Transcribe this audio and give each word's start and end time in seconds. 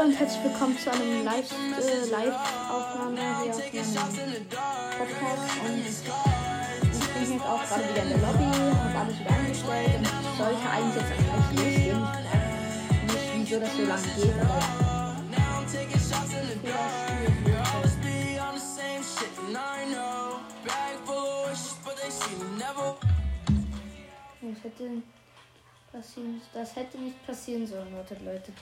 Hallo 0.00 0.08
und 0.12 0.18
herzlich 0.18 0.44
willkommen 0.44 0.78
zu 0.78 0.90
einem 0.90 1.24
Live, 1.26 1.52
äh, 1.52 2.10
Live-Aufnahme 2.10 3.20
hier 3.44 3.52
auf 3.52 3.72
meinem 3.74 4.46
Podcast. 4.48 5.60
Und 5.66 5.84
ich 5.86 7.08
bin 7.12 7.32
jetzt 7.32 7.44
auch 7.44 7.62
gerade 7.68 7.84
wieder 7.84 8.02
in 8.04 8.08
der 8.08 8.18
Lobby, 8.18 8.44
habe 8.48 8.96
alles 8.98 9.20
wieder 9.20 9.30
angestellt 9.30 9.96
und 9.96 10.06
ich 10.06 10.38
sollte 10.38 10.66
eigentlich 10.70 10.96
jetzt 10.96 11.12
auch 11.28 11.48
gleich 11.52 11.76
losgehen. 11.84 12.00
Ich 13.04 13.12
weiß 13.12 13.28
nicht, 13.36 13.44
wieso 13.44 13.60
das 13.60 13.72
so 13.76 13.82
lange 13.82 14.08
geht, 14.16 14.40
aber 14.40 14.58
das 24.40 24.64
hätte, 24.64 25.02
passieren, 25.92 26.40
das 26.54 26.76
hätte 26.76 26.98
nicht 26.98 27.26
passieren 27.26 27.66
sollen, 27.66 27.94
wartet 27.94 28.24
Leute. 28.24 28.52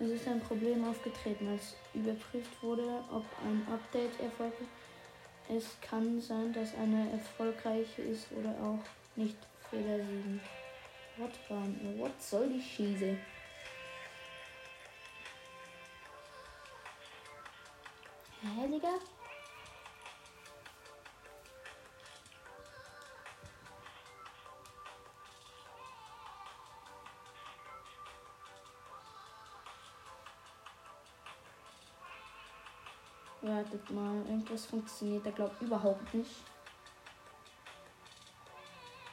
Es 0.00 0.10
ist 0.10 0.28
ein 0.28 0.40
Problem 0.40 0.84
aufgetreten, 0.84 1.48
als 1.48 1.74
überprüft 1.92 2.62
wurde, 2.62 3.04
ob 3.10 3.24
ein 3.44 3.66
Update 3.72 4.20
erfolgreich 4.20 4.60
ist. 4.60 4.88
Es 5.50 5.80
kann 5.80 6.20
sein, 6.20 6.52
dass 6.52 6.74
eine 6.76 7.10
erfolgreiche 7.10 8.02
ist 8.02 8.26
oder 8.32 8.50
auch 8.62 8.84
nicht 9.16 9.36
fehlersiegend. 9.70 10.42
What, 11.16 11.30
what 11.96 12.22
soll 12.22 12.48
die 12.48 12.62
Schieße? 12.62 13.16
Hä, 18.42 18.68
Digga? 18.68 19.17
Wartet 33.48 33.90
mal, 33.90 34.14
irgendwas 34.26 34.66
funktioniert 34.66 35.24
da 35.24 35.30
glaube 35.30 35.56
überhaupt 35.64 36.12
nicht. 36.12 36.44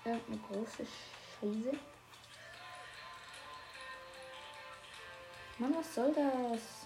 Irgendeine 0.04 0.40
große 0.40 0.86
Scheiße. 0.86 1.78
Mann, 5.58 5.74
was 5.74 5.96
soll 5.96 6.14
das? 6.14 6.85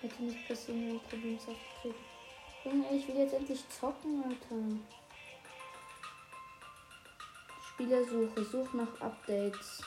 Hätte 0.00 0.22
nicht 0.22 0.48
passieren, 0.48 0.92
ein 0.92 1.00
Problem 1.00 1.36
aufgetreten. 1.36 2.04
Junge, 2.64 2.96
ich 2.96 3.06
will 3.06 3.16
jetzt 3.16 3.34
endlich 3.34 3.68
zocken, 3.68 4.24
Alter. 4.24 4.78
Spielersuche, 7.74 8.44
such 8.44 8.72
nach 8.72 9.00
Updates. 9.00 9.82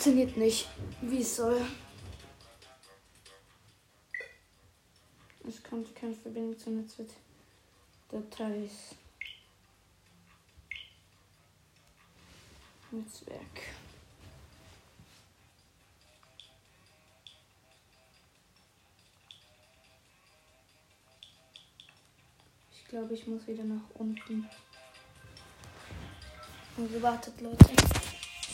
Funktioniert 0.00 0.34
nicht, 0.38 0.66
wie 1.02 1.20
es 1.20 1.36
soll. 1.36 1.60
Es 5.46 5.62
kommt 5.62 5.94
keine 5.94 6.14
Verbindung 6.14 6.58
zu 6.58 6.70
Netzwerk-Dateis. 6.70 8.94
Netzwerk. 12.90 13.60
Ich 22.72 22.86
glaube, 22.88 23.12
ich 23.12 23.26
muss 23.26 23.46
wieder 23.46 23.64
nach 23.64 23.90
unten. 23.92 24.48
Also 26.78 27.02
wartet, 27.02 27.38
Leute. 27.42 27.68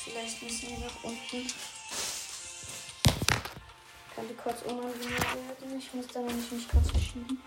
Vielleicht 0.06 0.40
müssen 0.40 0.68
wir 0.68 0.78
nach 0.78 1.02
unten. 1.02 1.52
Könnte 4.14 4.34
kurz 4.34 4.62
unangenehm 4.62 5.10
werden. 5.10 5.78
Ich 5.78 5.92
muss 5.94 6.06
da 6.06 6.20
nämlich 6.20 6.52
mich 6.52 6.68
kurz 6.68 6.90
verschieben. 6.90 7.42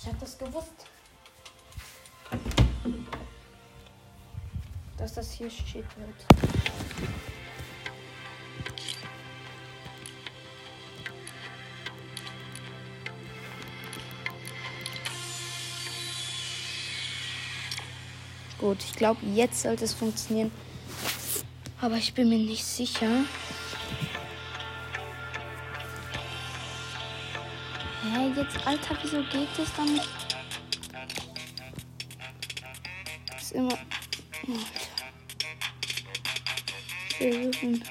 Ich 0.00 0.06
hab 0.08 0.18
das 0.18 0.36
gewusst. 0.36 0.86
Dass 4.98 5.14
das 5.14 5.30
hier 5.30 5.48
shit 5.48 5.86
wird. 5.96 6.26
Gut, 18.62 18.78
ich 18.84 18.94
glaube, 18.94 19.26
jetzt 19.26 19.62
sollte 19.62 19.84
es 19.84 19.92
funktionieren. 19.92 20.52
Aber 21.80 21.96
ich 21.96 22.14
bin 22.14 22.28
mir 22.28 22.38
nicht 22.38 22.64
sicher. 22.64 23.24
Hä, 28.04 28.32
jetzt, 28.36 28.64
Alter, 28.64 28.96
wieso 29.02 29.16
geht 29.24 29.48
es 29.58 29.68
dann 29.76 29.92
nicht? 29.92 30.08
Das 33.26 33.42
ist 33.42 33.52
immer. 33.52 33.76
Versuchen. 37.18 37.84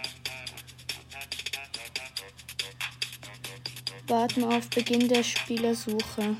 Warten 4.08 4.44
auf 4.46 4.70
Beginn 4.70 5.10
der 5.10 5.24
Spielersuche. 5.24 6.38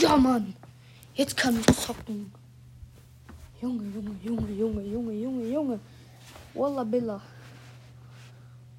Ja, 0.00 0.16
Mann! 0.16 0.56
Jetzt 1.14 1.36
kann 1.36 1.60
ich 1.60 1.66
zocken. 1.76 2.32
Junge, 3.60 3.84
Junge, 3.84 4.16
Junge, 4.22 4.50
Junge, 4.50 4.82
Junge, 4.82 5.12
Junge, 5.12 5.44
Junge. 5.46 5.80
Wallah 6.54 6.84
Billah. 6.84 7.20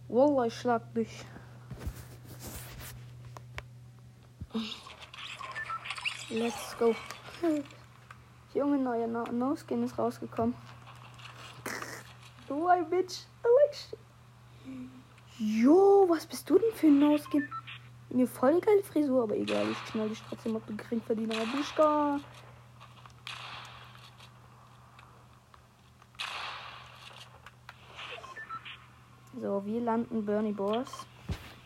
Wallah, 0.08 0.48
ich 0.48 0.54
schlag 0.56 0.82
dich. 0.96 1.26
Let's 6.30 6.76
go. 6.80 6.96
Junge, 8.56 8.78
neuer 8.78 9.08
no 9.08 9.24
No-Skin 9.26 9.84
ist 9.84 9.98
rausgekommen. 9.98 10.56
Du 12.48 12.68
ein 12.68 12.90
Bitch. 12.90 13.26
Jo, 15.38 16.06
was 16.10 16.26
bist 16.26 16.50
du 16.50 16.58
denn 16.58 16.74
für 16.74 16.88
ein 16.88 17.00
No-Skin? 17.00 17.48
Mir 18.14 18.28
voll 18.28 18.54
die 18.54 18.62
geile 18.62 18.84
Frisur, 18.84 19.24
aber 19.24 19.36
egal, 19.36 19.66
ich 19.72 19.86
knall 19.86 20.08
dich 20.08 20.22
trotzdem 20.30 20.56
ob 20.56 20.66
du 20.68 20.78
Geringverdiener 20.78 21.48
Buschka. 21.48 22.20
So, 29.42 29.66
wir 29.66 29.82
landen 29.82 30.24
Bernie 30.24 30.54
Boss. 30.54 31.08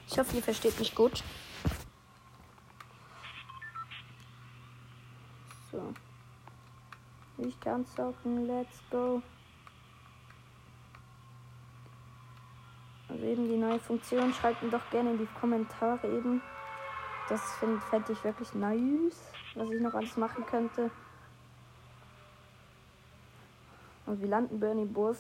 Ich 0.07 0.17
hoffe, 0.17 0.37
ihr 0.37 0.41
versteht 0.41 0.79
mich 0.79 0.95
gut. 0.95 1.21
So. 5.69 5.93
Ich 7.39 7.59
kann 7.59 7.85
zocken, 7.85 8.47
let's 8.47 8.81
go. 8.89 9.21
Eben 13.23 13.47
die 13.47 13.57
neue 13.57 13.79
Funktion. 13.79 14.33
Schreibt 14.33 14.63
mir 14.63 14.69
doch 14.69 14.89
gerne 14.89 15.11
in 15.11 15.17
die 15.17 15.27
Kommentare 15.39 16.07
eben. 16.07 16.41
Das 17.29 17.41
fände 17.59 17.81
fänd 17.89 18.09
ich 18.09 18.23
wirklich 18.23 18.53
nice, 18.53 19.21
was 19.55 19.69
ich 19.69 19.81
noch 19.81 19.93
alles 19.93 20.15
machen 20.17 20.45
könnte. 20.45 20.89
Und 24.05 24.21
wir 24.21 24.27
landen 24.27 24.59
Bernie 24.59 24.85
Burs. 24.85 25.19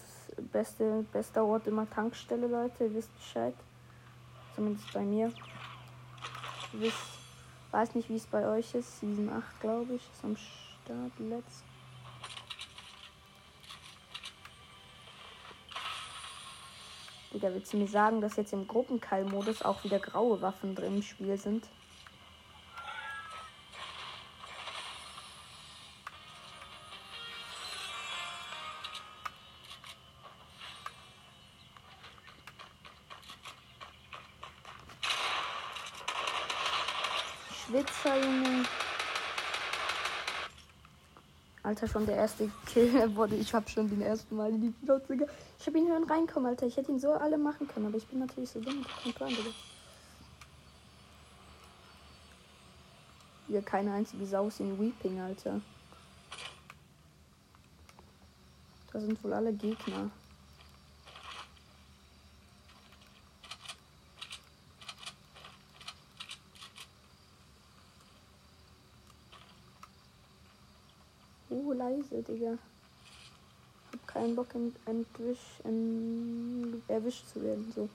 Beste, 0.51 1.05
bester 1.11 1.43
Ort 1.43 1.67
immer 1.67 1.89
Tankstelle, 1.89 2.47
Leute. 2.47 2.85
Ihr 2.85 2.93
wisst 2.93 3.13
Bescheid. 3.15 3.55
Zumindest 4.55 4.93
bei 4.93 5.01
mir. 5.01 5.31
Wisst, 6.71 7.17
Weiß 7.71 7.95
nicht, 7.95 8.09
wie 8.09 8.15
es 8.15 8.25
bei 8.25 8.47
euch 8.47 8.73
ist. 8.75 8.99
Season 8.99 9.29
8, 9.29 9.61
glaube 9.61 9.93
ich, 9.93 10.01
ist 10.11 10.23
am 10.23 10.37
Start. 10.37 11.11
Let's. 11.19 11.63
Digga, 17.37 17.53
willst 17.53 17.71
du 17.71 17.77
mir 17.77 17.87
sagen, 17.87 18.19
dass 18.19 18.35
jetzt 18.35 18.51
im 18.51 18.67
Gruppenkall-Modus 18.67 19.61
auch 19.61 19.83
wieder 19.83 19.99
graue 19.99 20.41
Waffen 20.41 20.73
drin 20.73 20.95
im 20.95 21.03
Spiel 21.03 21.37
sind? 21.37 21.67
Alter, 41.77 41.87
schon 41.87 42.07
der 42.07 42.15
erste 42.15 42.49
Kill 42.65 42.91
wurde. 43.15 43.35
Ich 43.35 43.53
hab 43.53 43.69
schon 43.69 43.87
den 43.87 44.01
ersten 44.01 44.35
Mal 44.35 44.49
in 44.49 44.61
die 44.61 44.69
Plotze 44.83 45.13
Ich 45.59 45.67
hab 45.67 45.75
ihn 45.75 45.87
hören 45.87 46.05
reinkommen, 46.05 46.49
Alter. 46.49 46.65
Ich 46.65 46.75
hätte 46.75 46.91
ihn 46.91 46.99
so 46.99 47.11
alle 47.11 47.37
machen 47.37 47.67
können, 47.67 47.85
aber 47.85 47.97
ich 47.97 48.07
bin 48.07 48.17
natürlich 48.17 48.49
so 48.49 48.59
dumm. 48.59 48.83
Kein 49.03 49.13
Plan, 49.13 49.29
Digga. 49.29 49.51
Hier 53.47 53.61
keine 53.61 53.93
einzige 53.93 54.25
Saus 54.25 54.59
in 54.59 54.79
Weeping, 54.79 55.19
Alter. 55.19 55.61
Da 58.91 58.99
sind 58.99 59.23
wohl 59.23 59.33
alle 59.33 59.53
Gegner. 59.53 60.09
Leise, 71.87 72.21
Digga. 72.21 72.57
Hab 73.93 74.07
keinen 74.07 74.35
Bock, 74.35 74.53
entwisch, 74.85 75.39
in, 75.63 76.81
erwischt 76.87 77.25
zu 77.29 77.41
werden, 77.41 77.71
so. 77.73 77.89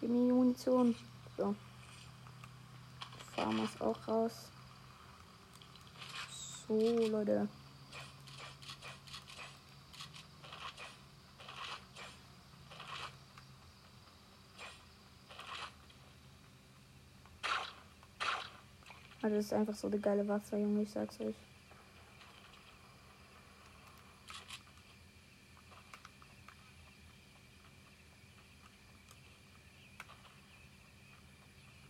Gib 0.00 0.10
mir 0.10 0.34
Munition. 0.34 0.96
Farmers 3.36 3.80
auch 3.80 4.08
raus. 4.08 4.32
So, 6.66 7.06
Leute. 7.06 7.48
Also 19.22 19.36
das 19.36 19.44
ist 19.46 19.52
einfach 19.52 19.74
so 19.74 19.86
eine 19.86 20.00
geile 20.00 20.26
Waffe, 20.26 20.56
Junge, 20.56 20.82
ich 20.82 20.90
sag's 20.90 21.20
euch. 21.20 21.36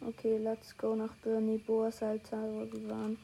Okay, 0.06 0.36
let's 0.36 0.76
go 0.76 0.94
nach 0.94 1.14
Bernie 1.24 1.56
Boas, 1.56 2.02
Alter, 2.02 2.42
wo 2.42 2.70
wir 2.70 2.90
waren. 2.90 3.16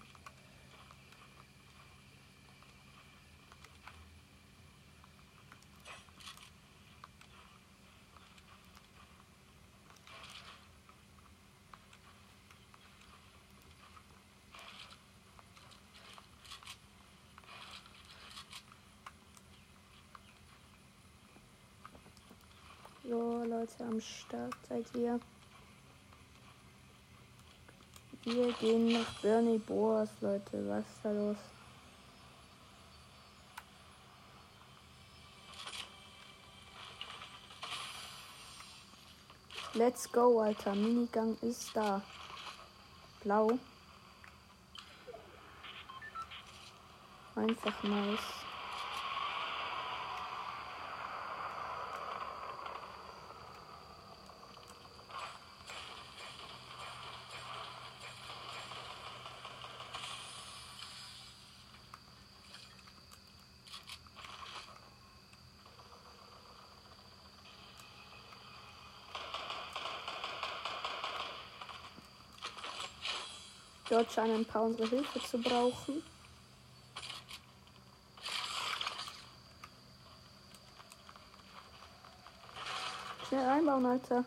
So, 23.09 23.43
Leute, 23.43 23.85
am 23.85 23.99
Start 24.03 24.55
seid 24.69 24.85
ihr. 24.95 25.19
Wir 28.25 28.53
gehen 28.53 28.93
nach 28.93 29.11
Bernie 29.23 29.57
Boas, 29.57 30.11
Leute. 30.21 30.69
Was 30.69 30.85
ist 30.85 31.03
da 31.03 31.13
los? 31.13 31.37
Let's 39.73 40.13
go, 40.13 40.41
Alter. 40.43 40.75
Minigang 40.75 41.39
ist 41.41 41.75
da. 41.75 42.03
Blau. 43.23 43.59
Einfach 47.37 47.83
nice. 47.85 48.38
Dort 73.99 74.13
scheinen 74.13 74.37
ein 74.37 74.45
paar 74.45 74.63
unsere 74.63 74.89
Hilfe 74.89 75.21
zu 75.21 75.39
brauchen. 75.39 76.05
Schnell 83.27 83.49
einbauen, 83.49 83.87
Alter. 83.87 84.25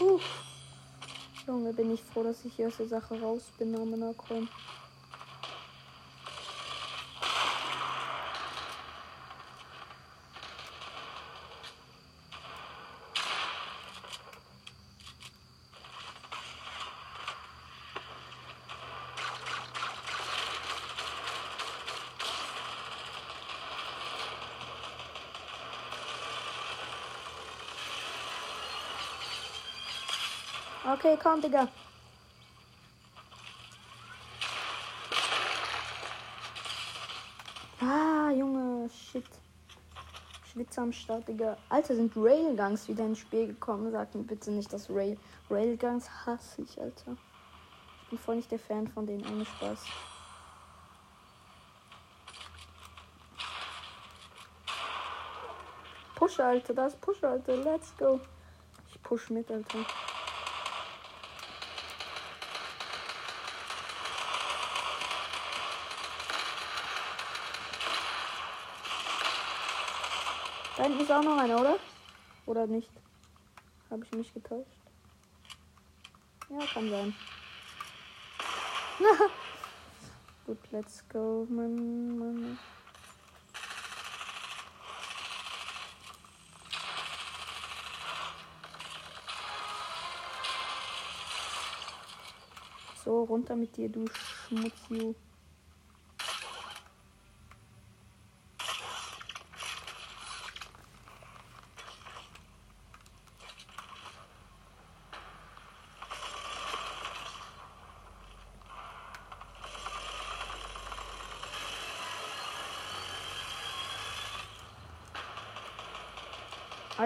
Uh. 0.00 0.18
Junge, 1.46 1.74
bin 1.74 1.92
ich 1.92 2.02
froh, 2.02 2.22
dass 2.22 2.42
ich 2.46 2.54
hier 2.54 2.68
aus 2.68 2.78
der 2.78 2.86
Sache 2.86 3.20
raus 3.20 3.52
bin, 3.58 3.74
am 3.74 4.14
komm. 4.16 4.48
Okay, 30.92 31.16
komm, 31.22 31.40
Digga. 31.40 31.68
Ah, 37.80 38.30
Junge, 38.32 38.90
shit. 38.90 39.24
Schwitzer 40.50 40.82
am 40.82 40.92
Start, 40.92 41.28
Digga. 41.28 41.56
Alter, 41.68 41.94
sind 41.94 42.12
Railguns 42.16 42.88
wieder 42.88 43.04
ins 43.04 43.20
Spiel 43.20 43.46
gekommen. 43.46 43.92
Sag 43.92 44.12
mir 44.16 44.24
bitte 44.24 44.50
nicht, 44.50 44.72
dass 44.72 44.90
Rail 44.90 45.16
Railguns 45.48 46.10
hasse 46.26 46.62
ich, 46.62 46.80
Alter. 46.80 47.16
Ich 48.02 48.08
bin 48.08 48.18
voll 48.18 48.36
nicht 48.36 48.50
der 48.50 48.58
Fan 48.58 48.88
von 48.88 49.06
denen, 49.06 49.24
ohne 49.32 49.46
Spaß. 49.46 49.84
Push, 56.16 56.40
Alter, 56.40 56.74
das 56.74 56.96
Push, 56.96 57.22
Alter. 57.22 57.56
Let's 57.58 57.96
go. 57.96 58.18
Ich 58.88 59.00
push 59.04 59.30
mit, 59.30 59.48
Alter. 59.52 59.86
Ist 71.10 71.16
auch 71.16 71.24
noch 71.24 71.38
einer, 71.38 71.60
oder? 71.60 71.76
Oder 72.46 72.68
nicht? 72.68 72.88
Habe 73.90 74.04
ich 74.04 74.12
mich 74.12 74.32
getäuscht? 74.32 74.70
Ja, 76.48 76.64
kann 76.72 76.88
sein. 76.88 77.12
Gut, 80.46 80.58
let's 80.70 81.04
go, 81.08 81.48
Mann, 81.50 82.16
Mann. 82.16 82.58
So, 93.04 93.24
runter 93.24 93.56
mit 93.56 93.76
dir, 93.76 93.88
du 93.88 94.06
Schmutzi. 94.46 95.16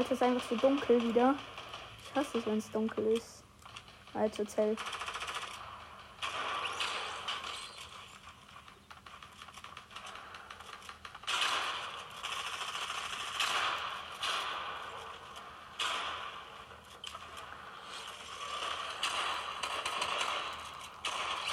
Alter, 0.05 0.13
ist 0.13 0.23
einfach 0.23 0.49
so 0.51 0.57
dunkel 0.57 1.03
wieder. 1.03 1.35
Ich 2.03 2.15
hasse 2.15 2.37
es, 2.37 2.45
wenn 2.45 2.59
es 2.59 2.71
dunkel 2.71 3.07
ist. 3.17 3.43
Alter, 4.13 4.47
Zelt. 4.47 4.79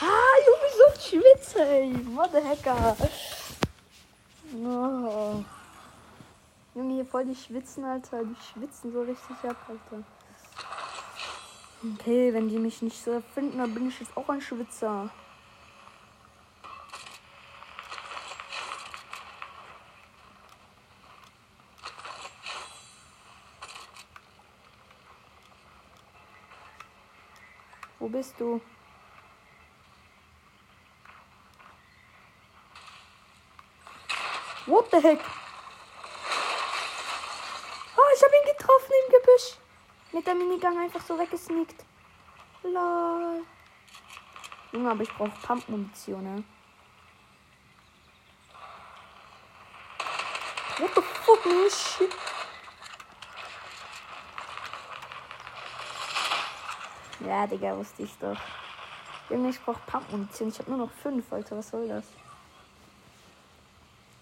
Ah, 0.01 0.07
Ubisoft 0.51 1.07
Schwitze, 1.07 1.65
ey. 1.65 1.95
What 2.13 2.31
the 2.33 2.43
Hacker. 2.45 2.97
Oh. 4.61 5.41
Junge, 6.73 6.93
hier 6.93 7.05
voll 7.21 7.33
die 7.33 7.39
Schwitzen, 7.39 7.85
Alter. 7.85 8.23
Die 8.23 8.35
schwitzen 8.51 8.91
so 8.91 9.01
richtig 9.01 9.37
ab, 9.43 9.57
Alter. 9.67 10.03
Okay, 11.83 12.33
wenn 12.33 12.49
die 12.49 12.57
mich 12.57 12.81
nicht 12.81 13.03
so 13.03 13.21
finden, 13.33 13.57
dann 13.57 13.73
bin 13.73 13.87
ich 13.87 13.99
jetzt 13.99 14.15
auch 14.15 14.29
ein 14.29 14.41
Schwitzer. 14.41 15.09
Wo 27.99 28.07
bist 28.07 28.39
du? 28.39 28.61
What 34.65 34.87
the 34.91 34.97
heck? 34.97 35.19
Oh, 38.01 38.13
ich 38.15 38.23
habe 38.23 38.35
ihn 38.35 38.57
getroffen 38.57 38.93
im 39.05 39.11
Gebüsch. 39.11 39.57
Mit 40.13 40.27
der 40.27 40.35
Minigun 40.35 40.77
einfach 40.77 41.01
so 41.01 41.17
weggesneakt. 41.17 41.85
Lol. 42.63 43.43
Junge, 44.71 44.91
aber 44.91 45.03
ich 45.03 45.13
brauche 45.13 45.31
Pump-Munition, 45.41 46.23
ne? 46.23 46.43
What 50.77 50.91
the 50.95 51.01
fuck, 51.01 51.45
man? 51.45 51.69
Shit. 51.69 52.11
Ja, 57.21 57.47
Digga, 57.47 57.77
wusste 57.77 58.03
ich 58.03 58.17
doch. 58.17 58.37
Junge, 59.29 59.49
ich 59.49 59.61
brauche 59.61 59.81
Pump-Munition. 59.87 60.49
Ich 60.49 60.59
habe 60.59 60.71
nur 60.71 60.79
noch 60.79 60.91
fünf, 60.91 61.31
Alter. 61.31 61.57
Was 61.57 61.69
soll 61.69 61.87
das? 61.87 62.05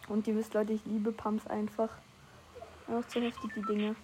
Und 0.08 0.27
ihr 0.27 0.36
wisst, 0.36 0.53
Leute, 0.53 0.74
ich 0.74 0.86
liebe 0.86 1.12
Pumps 1.12 1.46
einfach. 1.48 1.89
Auch 2.88 3.08
zu 3.08 3.22
heftig, 3.22 3.53
die 3.55 3.62
Dinge. 3.62 3.96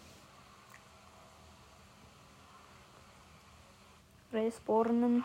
Respawnen. 4.45 5.23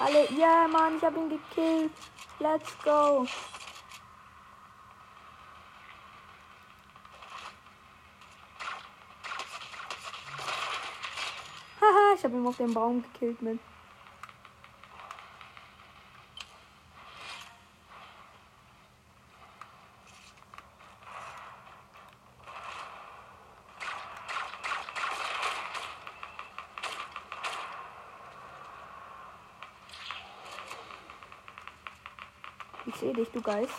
Alle, 0.00 0.32
ja, 0.32 0.66
Mann, 0.66 0.96
ich 0.96 1.04
hab 1.04 1.16
ihn 1.16 1.28
gekillt. 1.28 1.92
Let's 2.40 2.76
go. 2.82 3.24
Haha, 11.80 12.14
ich 12.16 12.21
habe 12.32 12.40
ihn 12.40 12.46
auf 12.46 12.56
den 12.56 12.72
Baum 12.72 13.02
gekillt 13.02 13.42
mit. 13.42 13.58
Ich 32.86 32.94
sehe 32.96 33.12
dich, 33.12 33.28
du 33.30 33.42
Geist. 33.42 33.70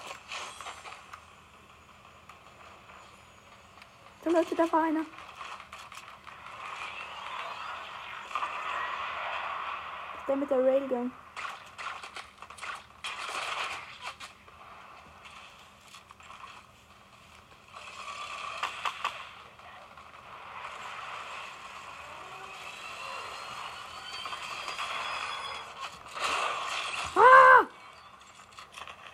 So 4.24 4.30
Leute, 4.30 4.56
da 4.56 4.72
war 4.72 4.84
einer. 4.84 5.06
Der 10.34 10.40
mit 10.40 10.50
der 10.50 10.66
Railgun. 10.66 11.12
Ah! 27.16 27.68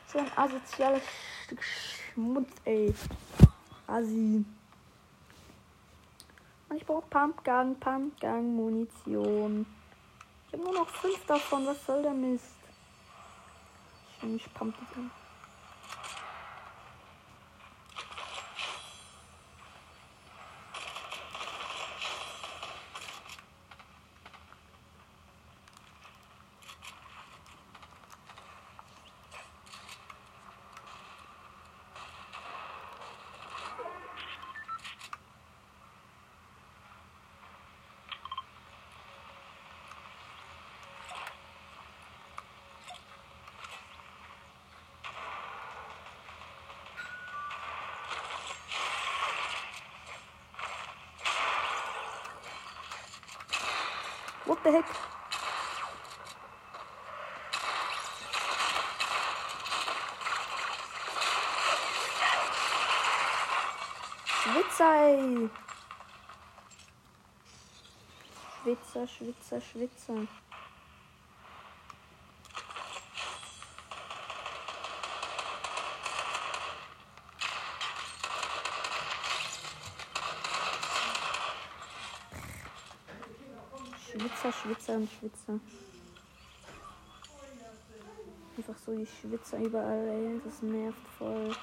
So 0.07 0.19
ein 0.19 0.31
asoziales 0.37 1.03
Stück 1.43 1.61
Schmutz, 1.61 2.49
ey. 2.63 2.95
Assi. 3.87 4.45
Und 6.69 6.77
ich 6.77 6.85
brauche 6.85 7.05
Pumpgun, 7.09 7.77
Pumpgun, 7.77 8.55
Munition. 8.55 9.65
Noch 10.79 10.87
fünf 10.87 11.25
davon. 11.25 11.65
Was 11.65 11.85
soll 11.85 12.01
der 12.01 12.13
Mist? 12.13 12.55
Ich, 14.21 14.53
pump 14.53 14.73
die 14.79 14.95
an. 14.97 15.11
What 54.49 54.63
the 54.63 54.71
heck? 54.71 54.85
Schwitzer, 64.25 64.93
ey. 64.95 65.49
Schwitzer, 68.63 69.07
Schwitzer, 69.07 69.61
Schwitzer. 69.61 70.27
Schwitzer, 84.69 84.97
und 84.97 85.09
Schwitzer. 85.09 85.59
Einfach 88.55 88.77
so 88.85 88.95
die 88.95 89.07
Schwitzer 89.07 89.57
überall, 89.57 90.07
ey. 90.07 90.39
Das 90.45 90.61
nervt 90.61 91.07
voll. 91.17 91.55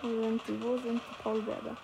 Wo 0.00 0.08
sind 0.08 0.48
die? 0.48 0.62
Wo 0.62 0.78
sind 0.78 1.02
die 1.02 1.22
Paulberger? 1.22 1.76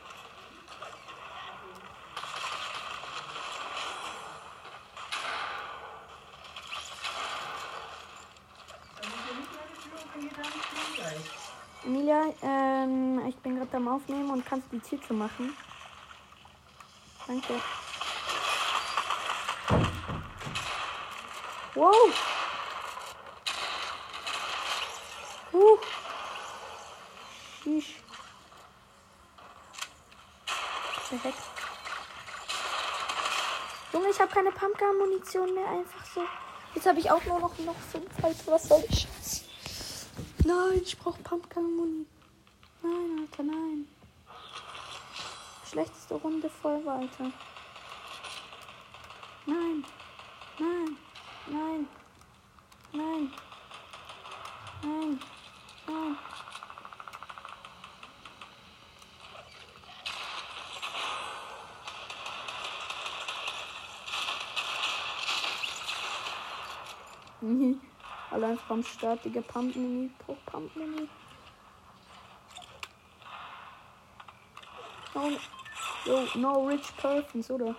Emilia, 11.84 12.34
ähm, 12.42 13.22
ich 13.28 13.36
bin 13.36 13.56
gerade 13.56 13.76
am 13.76 13.88
Tür 14.82 15.00
zu 15.06 15.14
machen. 15.14 15.56
Danke. 17.26 17.60
Wow. 21.74 21.94
Uh. 25.52 25.78
Sheesh. 27.62 27.94
Perfekt. 31.08 31.38
Junge, 33.92 34.08
ich 34.10 34.20
habe 34.20 34.32
keine 34.32 34.50
Pumpgun-Munition 34.50 35.54
mehr. 35.54 35.68
Einfach 35.68 36.04
so. 36.14 36.22
Jetzt 36.74 36.86
habe 36.86 36.98
ich 36.98 37.10
auch 37.10 37.24
nur 37.24 37.40
noch, 37.40 37.58
noch 37.58 37.76
fünf. 37.92 38.06
Alter, 38.22 38.52
was 38.52 38.68
soll 38.68 38.84
ich? 38.88 39.06
Nein, 40.44 40.80
ich 40.82 40.98
brauche 40.98 41.22
Pumpgun-Muni. 41.22 42.06
Nein, 42.82 43.28
Alter, 43.30 43.42
nein. 43.42 43.88
Schlechteste 45.70 46.14
Runde 46.14 46.48
voll 46.48 46.84
weiter. 46.86 47.30
Nein. 49.44 49.84
Nein. 50.58 50.96
Nein. 51.46 51.88
Nein. 52.92 53.32
Nein. 54.82 55.20
Nein. 67.40 67.80
Allein 68.30 68.58
vom 68.58 68.82
Start, 68.82 69.24
Digga, 69.24 69.40
Pump-Mini, 69.42 70.10
Pump-Mini. 70.46 71.08
No, 75.14 75.30
no 76.34 76.64
rich 76.66 76.96
persons, 76.96 77.50
oder? 77.50 77.76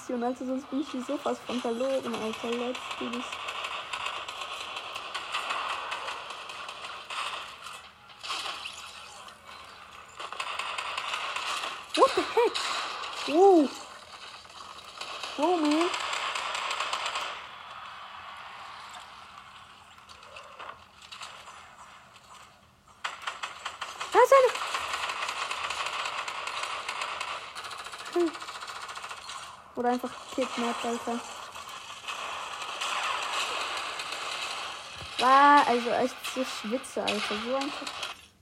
Pump-Munition, 0.00 0.22
also 0.22 0.44
sonst 0.44 0.70
bin 0.70 0.80
ich 0.80 0.90
hier 0.90 1.02
so 1.02 1.16
von 1.18 1.36
verloren, 1.60 2.14
Alter. 2.14 2.50
Let's 2.50 2.80
do 2.98 3.10
this. 3.10 3.24
What 11.96 12.10
the 12.14 12.22
heck? 12.22 12.56
Whoa. 13.26 13.68
Whoa, 15.36 15.56
man. 15.56 15.90
Da 24.12 24.18
ist 24.18 24.32
eine. 24.32 24.50
Hm. 28.24 28.32
Oder 29.80 29.92
einfach 29.92 30.10
kidnappt, 30.34 30.84
Alter. 30.84 31.18
War, 35.20 35.66
also 35.66 35.88
echt 35.88 36.16
so 36.34 36.44
schwitze, 36.44 37.00
Alter. 37.00 37.34
So 37.46 37.56
einfach. 37.56 37.86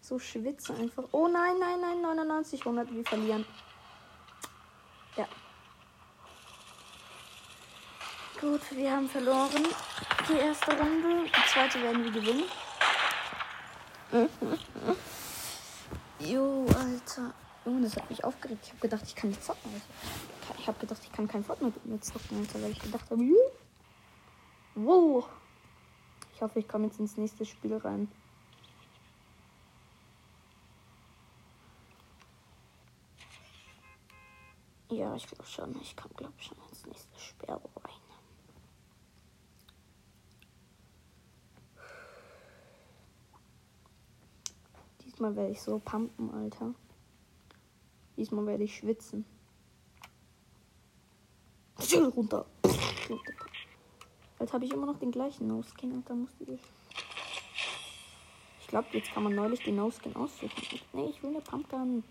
So 0.01 0.19
schwitze 0.19 0.75
einfach. 0.75 1.05
Oh 1.13 1.29
nein, 1.29 1.57
nein, 1.61 1.81
nein, 1.81 2.01
99, 2.03 2.59
100, 2.59 2.93
wir 2.93 3.05
verlieren. 3.05 3.47
Ja. 5.15 5.29
Gut, 8.41 8.63
wir 8.73 8.91
haben 8.91 9.09
verloren. 9.09 9.65
Die 10.29 10.39
erste 10.39 10.77
Runde. 10.77 11.25
Die 11.25 11.53
zweite 11.53 11.81
werden 11.81 12.03
wir 12.03 12.11
gewinnen. 12.11 12.51
Jo, 16.19 16.67
Alter. 16.77 17.33
Junge, 17.65 17.83
das 17.83 17.95
hat 17.95 18.11
mich 18.11 18.25
aufgeregt. 18.25 18.65
Ich 18.65 18.71
habe 18.71 18.81
gedacht, 18.81 19.05
ich 19.07 19.15
kann 19.15 19.31
nicht 19.31 19.45
zocken. 19.45 19.73
Alter. 19.73 20.28
Ich 20.69 20.75
habe 20.75 20.81
gedacht, 20.81 21.03
ich 21.03 21.13
kann 21.13 21.27
kein 21.27 21.43
Fortnite 21.43 21.81
mehr 21.85 21.99
zocken, 22.03 22.47
weil 22.53 22.73
ich 22.73 22.79
gedacht 22.79 23.11
habe, 23.11 23.25
"Juh." 23.25 23.39
wow. 24.75 25.27
Ich 26.35 26.43
hoffe, 26.43 26.59
ich 26.59 26.69
komme 26.69 26.89
jetzt 26.89 27.01
ins 27.01 27.17
nächste 27.17 27.47
Spiel 27.47 27.75
rein. 27.79 28.13
Ja, 34.91 35.15
ich 35.15 35.27
glaube 35.27 35.47
schon. 35.47 35.75
Ich 35.81 35.97
komme, 35.97 36.13
glaube 36.15 36.35
schon 36.39 36.59
ins 36.69 36.85
nächste 36.85 37.19
Spiel 37.19 37.49
rein. 37.49 37.63
Diesmal 45.01 45.35
werde 45.35 45.53
ich 45.53 45.63
so 45.63 45.79
pumpen, 45.79 46.31
Alter. 46.35 46.75
Diesmal 48.19 48.45
werde 48.45 48.65
ich 48.65 48.77
schwitzen. 48.77 49.38
Runter. 51.97 52.45
Jetzt 54.39 54.53
habe 54.53 54.65
ich 54.65 54.73
immer 54.73 54.87
noch 54.87 54.99
den 54.99 55.11
gleichen 55.11 55.49
No-Skin, 55.49 55.97
Alter. 55.97 56.15
Musste 56.15 56.45
ich. 56.45 56.61
Ich 58.61 58.67
glaube, 58.69 58.89
jetzt 58.93 59.13
kann 59.13 59.25
man 59.25 59.35
neulich 59.35 59.63
den 59.65 59.77
No-Skin 59.77 60.15
aussuchen. 60.15 60.81
Nee, 60.93 61.07
ich 61.11 61.23
will 61.23 61.31
eine 61.31 61.41
Pumpgun. 61.41 62.05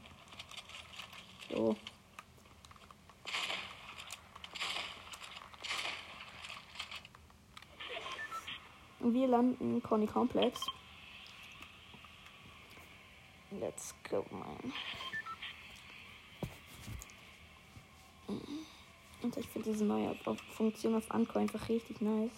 So. 1.50 1.76
Wir 9.00 9.28
landen 9.28 9.82
Conny 9.84 10.08
Complex. 10.08 10.60
Let's 13.52 13.96
go, 14.10 14.26
man. 14.32 14.74
Und 19.28 19.36
ich 19.36 19.50
finde 19.50 19.72
diese 19.72 19.84
neue 19.84 20.16
Funktion 20.54 20.96
auf 20.96 21.12
Anko 21.12 21.38
einfach 21.38 21.68
richtig 21.68 22.00
nice. 22.00 22.32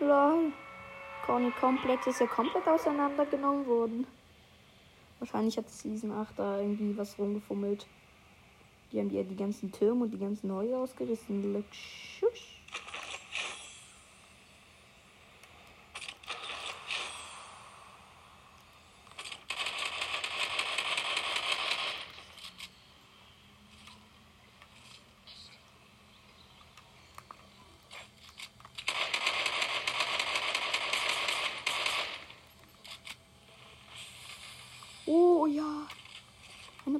Lol. 0.00 0.52
Conny 1.24 1.50
Complex 1.52 2.06
ist 2.08 2.20
ja 2.20 2.26
komplett 2.26 2.68
auseinandergenommen 2.68 3.66
worden. 3.66 4.06
Wahrscheinlich 5.18 5.56
hat 5.56 5.70
Season 5.70 6.12
8 6.12 6.38
da 6.38 6.60
irgendwie 6.60 6.94
was 6.94 7.18
rumgefummelt. 7.18 7.86
Die 8.92 9.00
haben 9.00 9.08
ja 9.08 9.22
die 9.22 9.36
ganzen 9.36 9.72
Türme 9.72 10.04
und 10.04 10.10
die 10.10 10.18
ganzen 10.18 10.52
Häuser 10.52 10.76
ausgerissen. 10.76 11.54
Luxus. 11.54 12.51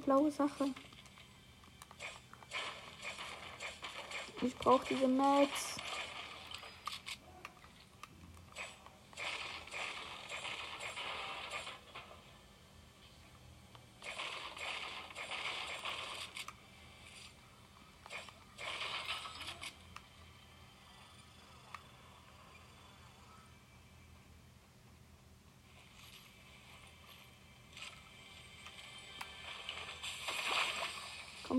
Blaue 0.02 0.30
Sache. 0.30 0.66
Ich 4.42 4.56
brauche 4.56 4.84
diese 4.88 5.08
Mats. 5.08 5.76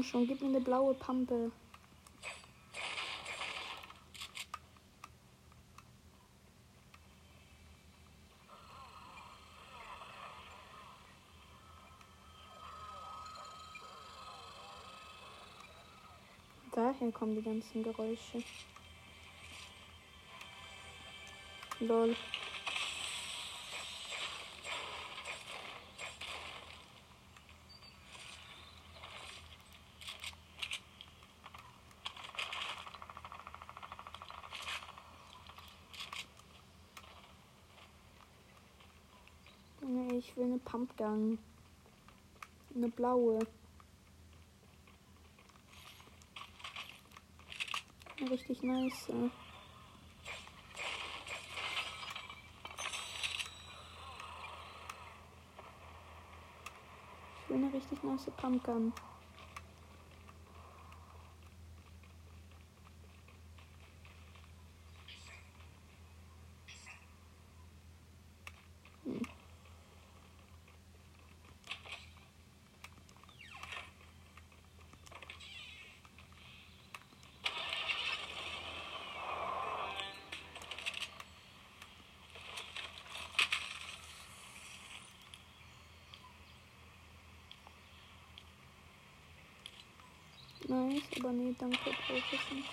Schon, 0.04 0.28
gib 0.28 0.42
mir 0.42 0.48
eine 0.50 0.60
blaue 0.60 0.94
Pampe. 0.94 1.52
Daher 16.72 17.12
kommen 17.12 17.36
die 17.36 17.42
ganzen 17.42 17.82
Geräusche. 17.82 18.44
Lol. 21.80 22.16
Nee, 39.86 40.23
ich 40.34 40.38
will 40.38 40.46
eine 40.46 40.58
Pumpgun. 40.58 41.38
Eine 42.76 42.90
blaue. 42.90 43.40
Eine 48.18 48.32
richtig 48.32 48.64
nice. 48.64 49.10
Ich 57.44 57.50
will 57.50 57.58
eine 57.58 57.72
richtig 57.72 58.02
nice 58.02 58.32
Pumpgun. 58.38 58.92
Nice, 90.66 91.04
aber 91.20 91.23
nee, 91.34 91.56
danke, 91.58 91.78
nicht. 92.52 92.70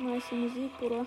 Nice 0.00 0.32
Musik, 0.32 0.78
Bruder. 0.78 1.06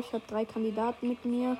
Ich 0.00 0.14
habe 0.14 0.24
drei 0.26 0.44
Kandidaten 0.44 1.06
mit 1.08 1.24
mir. 1.24 1.58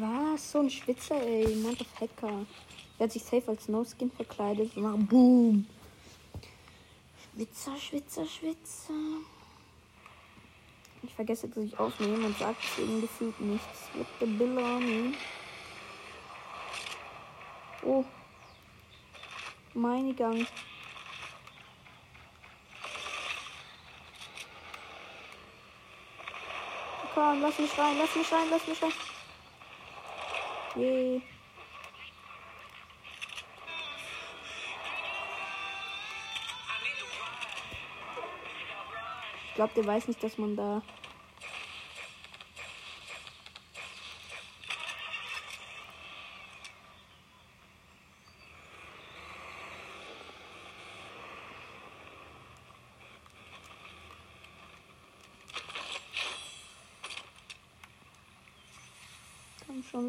Was? 0.00 0.52
So 0.52 0.60
ein 0.60 0.70
Schwitzer, 0.70 1.20
ey. 1.20 1.46
Hacker. 2.00 2.46
Der 2.98 3.04
hat 3.04 3.12
sich 3.12 3.22
safe 3.22 3.48
als 3.48 3.68
No-Skin 3.68 4.10
verkleidet 4.10 4.76
und 4.76 4.82
macht 4.82 5.08
Boom. 5.08 5.66
Schwitzer, 7.34 7.76
Schwitzer, 7.76 8.26
Schwitzer. 8.26 8.94
Ich 11.02 11.14
vergesse, 11.14 11.48
dass 11.48 11.64
ich 11.64 11.78
aufnehme 11.78 12.26
und 12.26 12.38
sagt 12.38 12.56
deswegen 12.62 13.00
gefühlt 13.00 13.40
nichts. 13.40 13.88
With 13.94 14.06
the 14.20 14.44
on. 14.58 15.14
Oh. 17.82 18.04
Meine 19.74 20.14
Gang. 20.14 20.46
Komm, 27.14 27.40
lass 27.40 27.58
mich 27.58 27.78
rein, 27.78 27.96
lass 27.98 28.16
mich 28.16 28.32
rein, 28.32 28.48
lass 28.50 28.66
mich 28.66 28.82
rein. 28.82 28.92
Yay. 30.76 31.22
Ich 39.48 39.54
glaube, 39.54 39.72
der 39.74 39.86
weiß 39.86 40.08
nicht, 40.08 40.22
dass 40.22 40.36
man 40.36 40.54
da. 40.54 40.82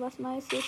was 0.07 0.19
Nices. 0.19 0.63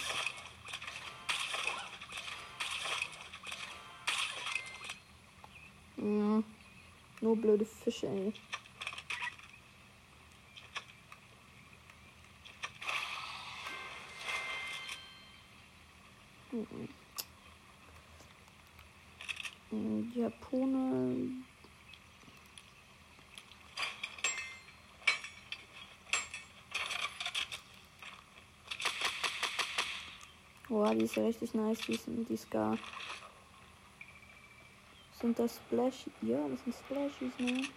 Ja, 5.95 6.43
nur 7.21 7.35
blöde 7.37 7.65
Fische, 7.65 8.07
ey. 8.07 8.33
Mhm. 16.51 16.89
Mhm, 19.71 20.11
Japaner. 20.15 20.88
Boah, 30.79 30.95
die 30.95 31.03
ist 31.03 31.17
richtig 31.17 31.53
nice, 31.53 31.79
die, 31.79 31.95
sind, 31.95 32.29
die 32.29 32.37
Scar. 32.37 32.77
Sind 35.19 35.37
das 35.37 35.57
Splash? 35.57 36.05
Ja, 36.21 36.37
das 36.47 36.63
sind 36.63 36.73
Splashies, 36.73 37.37
ne? 37.37 37.67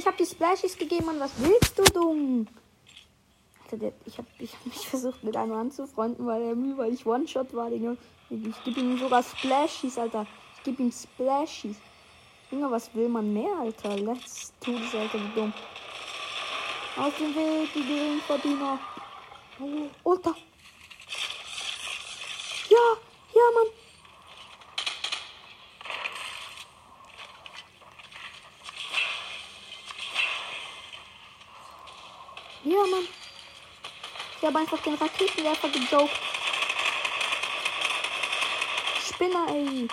Ich 0.00 0.06
habe 0.06 0.16
die 0.16 0.24
Splashies 0.24 0.78
gegeben, 0.78 1.04
Mann. 1.06 1.20
Was 1.20 1.32
willst 1.36 1.78
du, 1.78 1.82
dumm? 1.84 2.46
Alter, 3.70 3.92
ich 4.06 4.16
habe 4.16 4.28
ich 4.38 4.54
hab 4.54 4.66
mich 4.66 4.88
versucht 4.88 5.22
mit 5.22 5.36
einem 5.36 5.52
anzufreunden, 5.52 6.26
weil 6.26 6.40
er 6.42 6.54
mir, 6.54 6.78
weil 6.78 6.94
ich 6.94 7.04
One-Shot 7.04 7.54
war, 7.54 7.68
Digga. 7.68 7.96
Ich 8.30 8.64
gebe 8.64 8.80
ihm 8.80 8.98
sogar 8.98 9.22
Splashies, 9.22 9.98
Alter. 9.98 10.26
Ich 10.56 10.62
gebe 10.62 10.82
ihm 10.82 10.90
Splashies. 10.90 11.76
Junge, 12.50 12.70
was 12.70 12.94
will 12.94 13.08
man 13.10 13.30
mehr, 13.32 13.54
Alter? 13.60 13.96
Let's 13.98 14.54
do 14.64 14.72
this, 14.72 14.94
Alter, 14.94 15.18
wie 15.18 15.34
dumm. 15.34 15.52
Auf 16.96 17.16
dem 17.18 17.34
Weg, 17.34 17.72
die 17.74 17.84
Geringverdiener. 17.84 18.78
Oh, 19.60 20.10
Alter. 20.10 20.34
Ja, 22.70 22.96
ja, 23.34 23.42
Mann. 23.54 23.66
Ja, 32.62 32.86
Mann. 32.86 33.08
Habe 34.50 34.58
einfach 34.58 34.82
den 34.82 34.94
Raketenwerfer 34.94 35.68
gejoked. 35.68 36.10
Spinner, 39.00 39.46
ey. 39.48 39.86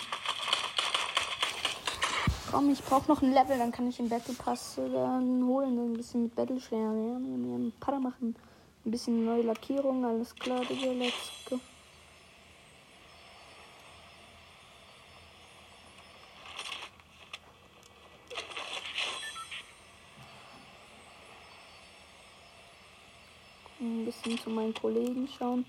Komm, 2.50 2.72
ich 2.72 2.84
brauche 2.84 3.08
noch 3.08 3.22
ein 3.22 3.34
Level, 3.34 3.60
dann 3.60 3.72
kann 3.72 3.88
ich 3.88 3.98
den 3.98 4.10
Battle 4.10 4.34
Pass 4.34 4.78
dann 4.78 5.46
holen. 5.46 5.78
Ein 5.78 5.94
bisschen 5.94 6.24
mit 6.24 6.36
Battle 6.36 6.60
lernen. 6.72 7.48
Ja, 7.48 7.56
einen 7.56 7.72
Pader 7.80 8.00
machen. 8.00 8.36
Ein 8.84 8.90
bisschen 8.90 9.26
neue 9.26 9.44
Lackierung, 9.44 10.04
alles 10.04 10.34
klar, 10.34 10.62
Digga, 10.66 10.92
let's 10.92 11.14
go. 11.48 11.60
Ein 23.80 24.06
bisschen 24.06 24.37
zu 24.48 24.54
meinen 24.54 24.74
Kollegen 24.74 25.28
schauen. 25.38 25.66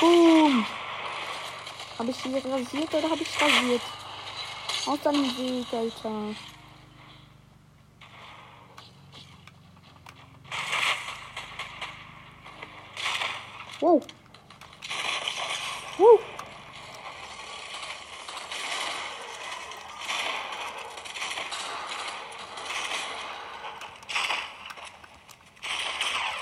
Boom. 0.00 0.66
Habe 1.98 2.10
ich 2.10 2.16
sie 2.16 2.34
rasiert 2.34 2.92
oder 2.92 3.08
habe 3.08 3.22
ich 3.22 3.40
rasiert? 3.40 3.80
Aus 4.84 5.00
deinem 5.00 5.24
Weg, 5.38 5.72
Alter. 5.72 6.34
Wow. 13.84 14.00
Wow. 15.98 16.20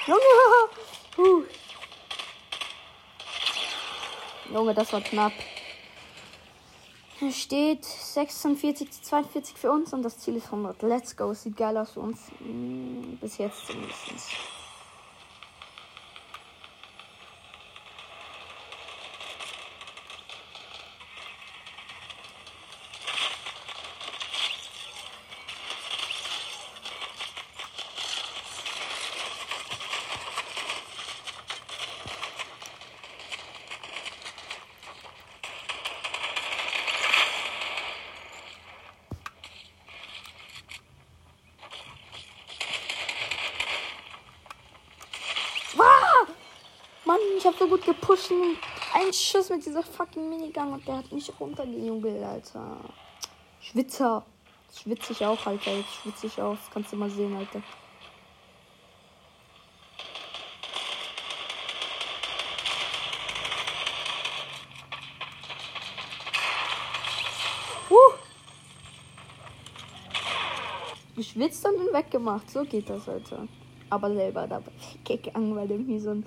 Junge. 0.07 0.21
Huh. 1.17 1.43
Junge, 4.73 4.85
das 4.85 4.93
war 4.93 5.01
knapp. 5.03 5.33
Hier 7.19 7.33
steht 7.33 7.85
46 7.85 8.91
zu 8.91 9.03
42 9.03 9.57
für 9.57 9.71
uns 9.71 9.93
und 9.93 10.03
das 10.03 10.19
Ziel 10.19 10.37
ist 10.37 10.47
100. 10.47 10.83
Let's 10.83 11.17
go. 11.17 11.33
Sieht 11.35 11.57
geil 11.57 11.77
aus 11.77 11.93
für 11.93 12.01
uns. 12.01 12.31
Hm, 12.39 13.19
Bis 13.21 13.39
jetzt 13.39 13.67
zumindest. 13.67 14.01
Ah! 45.79 46.27
Mann, 47.05 47.19
ich 47.37 47.47
hab 47.47 47.59
so 47.59 47.62
gut 47.73 47.87
gepusht. 47.87 48.31
Ein 48.93 49.13
Schuss 49.15 49.49
mit 49.49 49.65
dieser 49.65 49.83
fucking 49.83 50.29
Minigun 50.29 50.75
und 50.75 50.87
der 50.87 50.99
hat 50.99 51.11
mich 51.11 51.33
runtergejubelt, 51.41 52.23
Alter. 52.23 52.77
Schwitzer. 53.63 54.27
Schwitze 54.75 55.13
ich 55.13 55.25
auch, 55.25 55.47
Alter. 55.47 55.79
Jetzt 55.79 55.95
schwitze 55.95 56.27
ich 56.27 56.41
auch. 56.43 56.55
Das 56.55 56.71
kannst 56.71 56.93
du 56.93 56.97
mal 56.97 57.09
sehen, 57.09 57.35
Alter. 57.35 57.63
Uh! 67.89 67.97
Geschwitzt 71.17 71.65
und 71.65 71.93
weggemacht. 71.95 72.51
So 72.51 72.65
geht 72.65 72.91
das, 72.91 73.09
Alter. 73.09 73.49
Aber 73.93 74.11
selber 74.15 74.47
dabei 74.47 74.73
weggegangen, 75.07 75.55
weil 75.55 75.69
der 75.69 75.77
mir 75.77 76.01
so 76.01 76.13
ein 76.13 76.25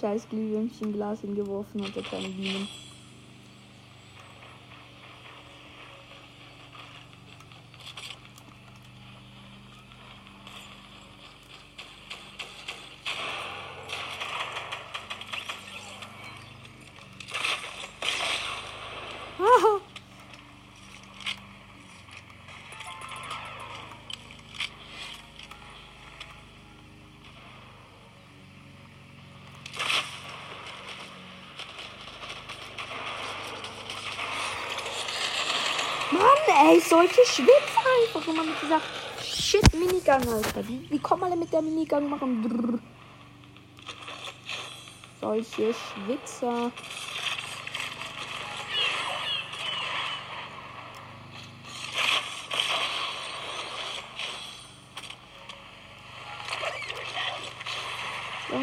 scheiß 0.00 0.28
Glühwürmchen-Glas 0.28 1.22
hingeworfen 1.22 1.82
hat, 1.84 1.96
der 1.96 2.04
kleine 2.04 2.28
Bienen. 2.28 2.68
Ah! 19.40 19.80
Mann, 36.10 36.24
ey, 36.70 36.77
solche 36.88 37.24
Schwitzer 37.26 37.84
einfach 38.02 38.26
immer 38.26 38.44
mit 38.44 38.54
dieser 38.62 38.80
shit 39.22 39.74
Minigun, 39.74 40.34
Alter. 40.34 40.62
Die, 40.62 40.78
die 40.88 40.98
kommen 40.98 41.24
alle 41.24 41.36
mit 41.36 41.52
der 41.52 41.62
Minigun 41.62 42.08
machen. 42.08 42.42
Brrr. 42.42 42.78
Solche 45.20 45.74
Schwitzer. 45.74 46.72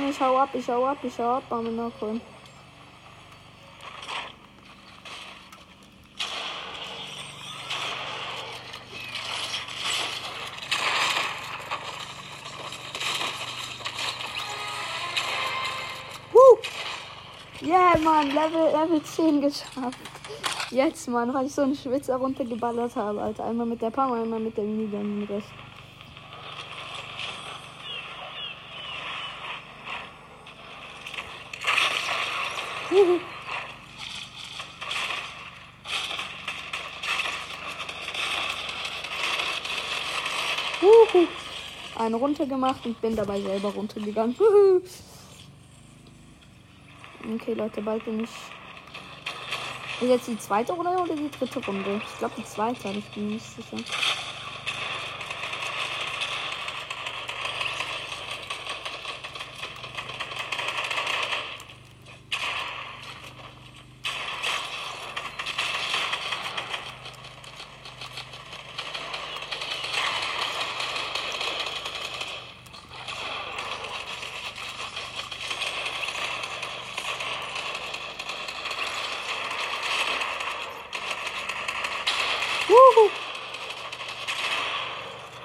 Ich 0.10 0.22
hau 0.22 0.38
ab, 0.38 0.50
ich 0.54 0.68
hau 0.70 0.86
ab, 0.86 0.98
ich 1.04 1.20
hau 1.20 1.36
ab, 1.36 1.44
Bam 1.50 1.76
noch 1.76 1.92
holen. 2.02 2.22
Yeah, 17.66 17.98
Mann, 17.98 18.28
Level, 18.28 18.72
Level 18.72 19.02
10 19.02 19.42
geschafft. 19.42 19.98
Jetzt, 20.70 21.08
Mann, 21.08 21.34
weil 21.34 21.48
ich 21.48 21.56
so 21.56 21.64
einen 21.64 21.74
Schwitzer 21.74 22.16
runtergeballert 22.18 22.96
habe, 22.96 23.20
Alter. 23.20 23.46
Einmal 23.46 23.66
mit 23.66 23.82
der 23.82 23.90
Pam, 23.90 24.14
einmal 24.14 24.40
mit 24.40 24.56
der 24.56 24.66
Minigun 24.66 25.24
Rest. 25.24 25.48
Eine 41.98 42.16
runtergemacht 42.18 42.86
und 42.86 43.02
bin 43.02 43.16
dabei 43.16 43.42
selber 43.42 43.70
runtergegangen. 43.70 44.36
okay, 47.34 47.54
Leute, 47.54 47.82
bald 47.82 48.06
bin 48.06 48.24
ich. 48.24 48.30
Ist 50.02 50.10
jetzt 50.10 50.28
die 50.28 50.38
zweite 50.38 50.74
Runde 50.74 50.92
oder 50.92 51.16
die 51.16 51.32
dritte 51.32 51.66
Runde? 51.66 52.02
Ich 52.06 52.18
glaube 52.20 52.36
die 52.38 52.44
zweite, 52.44 52.90
ich 52.90 53.06
bin 53.12 53.28
nicht 53.30 53.46
sicher. 53.46 53.78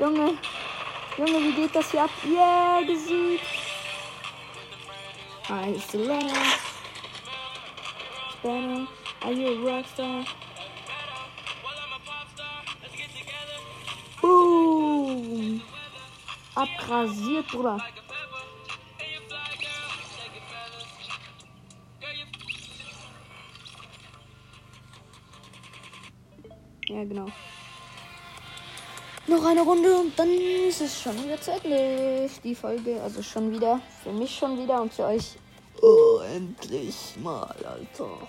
Junge. 0.01 0.39
Hier 1.91 2.05
ab? 2.05 2.11
Yeah, 2.25 2.87
gesiegt. 2.87 3.45
I 5.49 5.75
us. 5.75 6.61
Better. 8.43 8.87
Are 9.23 9.33
you 9.33 9.49
a 9.49 9.83
rockstar? 9.83 10.25
Boom. 14.21 15.61
Abrasiert, 16.55 17.49
Bruder. 17.49 17.79
Ja, 26.89 27.05
genau. 27.05 27.27
Noch 29.31 29.45
eine 29.45 29.61
Runde 29.61 29.97
und 29.97 30.19
dann 30.19 30.29
ist 30.29 30.81
es 30.81 31.01
schon 31.01 31.17
wieder 31.23 31.39
Ende. 31.63 32.29
Die 32.43 32.53
Folge, 32.53 33.01
also 33.01 33.23
schon 33.23 33.53
wieder. 33.53 33.81
Für 34.03 34.11
mich 34.11 34.37
schon 34.37 34.59
wieder 34.59 34.83
und 34.83 34.93
für 34.93 35.05
euch. 35.05 35.39
Oh, 35.81 36.19
endlich 36.35 37.15
mal, 37.23 37.55
Alter. 37.65 38.27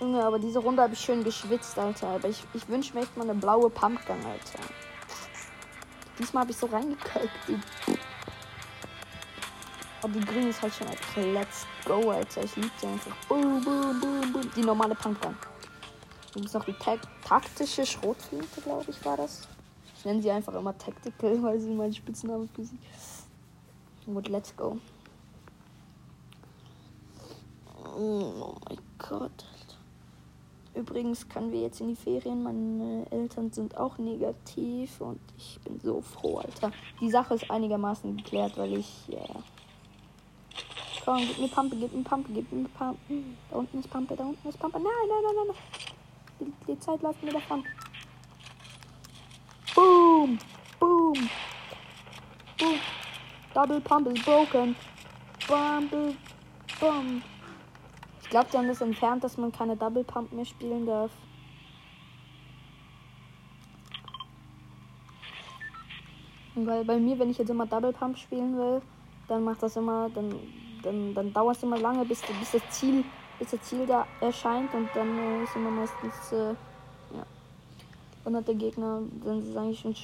Junge, 0.00 0.24
aber 0.24 0.40
diese 0.40 0.58
Runde 0.58 0.82
habe 0.82 0.94
ich 0.94 0.98
schön 0.98 1.22
geschwitzt, 1.22 1.78
Alter. 1.78 2.08
Aber 2.08 2.28
ich, 2.28 2.42
ich 2.54 2.68
wünsche 2.68 2.92
mir 2.92 3.02
echt 3.02 3.16
mal 3.16 3.22
eine 3.22 3.38
blaue 3.38 3.70
Pumpgun, 3.70 4.16
Alter. 4.26 4.58
Diesmal 6.18 6.40
habe 6.40 6.50
ich 6.50 6.56
so 6.56 6.66
reingekackt. 6.66 7.30
Aber 10.02 10.12
die 10.12 10.26
grüne 10.26 10.48
ist 10.48 10.60
halt 10.60 10.74
schon 10.74 10.88
einfach 10.88 11.16
let's 11.18 11.66
go, 11.84 12.10
Alter. 12.10 12.42
Ich 12.42 12.56
liebe 12.56 12.72
sie 12.80 12.88
einfach. 12.88 13.14
Boom, 13.28 13.62
boom, 13.62 14.00
boom, 14.00 14.32
boom. 14.32 14.50
Die 14.56 14.62
normale 14.62 14.96
Pumpgun. 14.96 15.36
Gibt 16.34 16.52
noch 16.52 16.64
die 16.64 16.74
tak 16.80 16.98
taktische 17.24 17.86
Schrotflinte, 17.86 18.60
glaube 18.60 18.90
ich, 18.90 19.04
war 19.04 19.16
das. 19.16 19.46
Ich 20.04 20.06
nenne 20.06 20.20
sie 20.20 20.30
einfach 20.30 20.52
immer 20.52 20.76
Tactical, 20.76 21.42
weil 21.42 21.58
sie 21.58 21.70
mein 21.70 21.90
Spitzname 21.90 22.46
für 22.54 22.62
sie. 22.62 22.78
Und 24.04 24.28
let's 24.28 24.54
go. 24.54 24.76
Oh 27.96 28.54
mein 28.68 28.78
Gott. 28.98 29.46
Übrigens 30.74 31.26
können 31.26 31.50
wir 31.52 31.62
jetzt 31.62 31.80
in 31.80 31.88
die 31.88 31.96
Ferien. 31.96 32.42
Meine 32.42 33.06
Eltern 33.10 33.50
sind 33.50 33.78
auch 33.78 33.96
negativ 33.96 35.00
und 35.00 35.20
ich 35.38 35.58
bin 35.60 35.80
so 35.80 36.02
froh, 36.02 36.36
Alter. 36.36 36.70
Die 37.00 37.08
Sache 37.08 37.32
ist 37.32 37.50
einigermaßen 37.50 38.18
geklärt, 38.18 38.58
weil 38.58 38.76
ich. 38.76 39.08
Yeah. 39.08 39.42
Komm, 41.02 41.20
gib 41.20 41.38
mir 41.38 41.48
Pampe, 41.48 41.76
gib 41.76 41.94
mir 41.94 42.04
Pampe, 42.04 42.30
gib 42.30 42.52
mir 42.52 42.68
Pampe. 42.68 42.98
Da 43.50 43.56
unten 43.56 43.80
ist 43.80 43.88
Pampe, 43.88 44.16
da 44.16 44.24
unten 44.24 44.46
ist 44.46 44.58
Pampe. 44.58 44.78
Nein, 44.78 44.92
nein, 45.08 45.18
nein, 45.24 45.34
nein. 45.34 45.56
nein. 45.56 46.52
Die, 46.68 46.72
die 46.72 46.78
Zeit 46.78 47.00
läuft 47.00 47.22
mir 47.22 47.32
davon. 47.32 47.64
Boom. 50.24 50.38
Boom. 50.80 51.30
Boom. 52.58 52.80
Double 53.52 53.80
Pump 53.80 54.06
is 54.08 54.24
broken. 54.24 54.74
Bumble. 55.46 56.16
Bum. 56.80 57.22
Ich 58.22 58.30
glaube, 58.30 58.48
die 58.50 58.56
haben 58.56 58.68
das 58.68 58.80
entfernt, 58.80 59.22
dass 59.22 59.36
man 59.36 59.52
keine 59.52 59.76
Double 59.76 60.02
Pump 60.02 60.32
mehr 60.32 60.46
spielen 60.46 60.86
darf. 60.86 61.10
Weil 66.54 66.84
bei 66.86 66.98
mir, 66.98 67.18
wenn 67.18 67.28
ich 67.28 67.36
jetzt 67.36 67.50
immer 67.50 67.66
Double 67.66 67.92
Pump 67.92 68.16
spielen 68.16 68.56
will, 68.56 68.80
dann 69.28 69.44
macht 69.44 69.62
das 69.62 69.76
immer, 69.76 70.08
dann, 70.08 70.34
dann, 70.82 71.12
dann 71.12 71.32
dauert 71.34 71.58
es 71.58 71.62
immer 71.62 71.78
lange, 71.78 72.06
bis, 72.06 72.22
bis 72.22 72.52
das 72.52 72.62
Ziel, 72.70 73.04
bis 73.38 73.50
das 73.50 73.60
Ziel 73.60 73.84
da 73.86 74.06
erscheint 74.22 74.72
und 74.72 74.88
dann 74.94 75.18
äh, 75.18 75.42
ist 75.42 75.54
immer 75.54 75.70
meistens 75.70 76.32
äh, 76.32 76.54
und 78.24 78.36
hat 78.36 78.48
der 78.48 78.54
Gegner, 78.54 79.02
dann 79.24 79.42
ist 79.42 79.48
es 79.48 79.56
eigentlich 79.56 79.80
schon, 79.80 79.94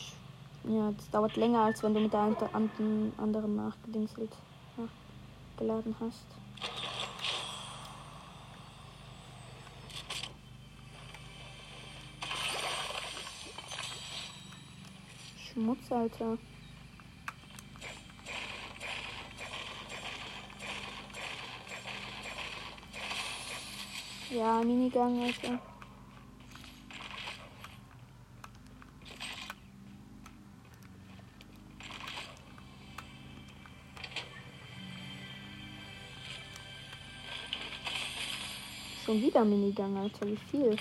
ja, 0.76 0.92
das 0.92 1.10
dauert 1.10 1.36
länger, 1.36 1.60
als 1.62 1.82
wenn 1.82 1.94
du 1.94 2.00
mit 2.00 2.12
der 2.12 2.20
anderen 2.20 3.56
nachgedingselt, 3.56 4.30
nachgeladen 4.76 5.96
hast. 6.00 6.26
Schmutz, 15.52 15.90
Alter. 15.90 16.38
Ja, 24.30 24.60
Minigang, 24.60 25.22
Alter. 25.22 25.58
Schon 39.10 39.22
wieder 39.22 39.44
Minigang, 39.44 39.96
Alter. 39.96 40.24
Wie 40.24 40.36
viel? 40.36 40.76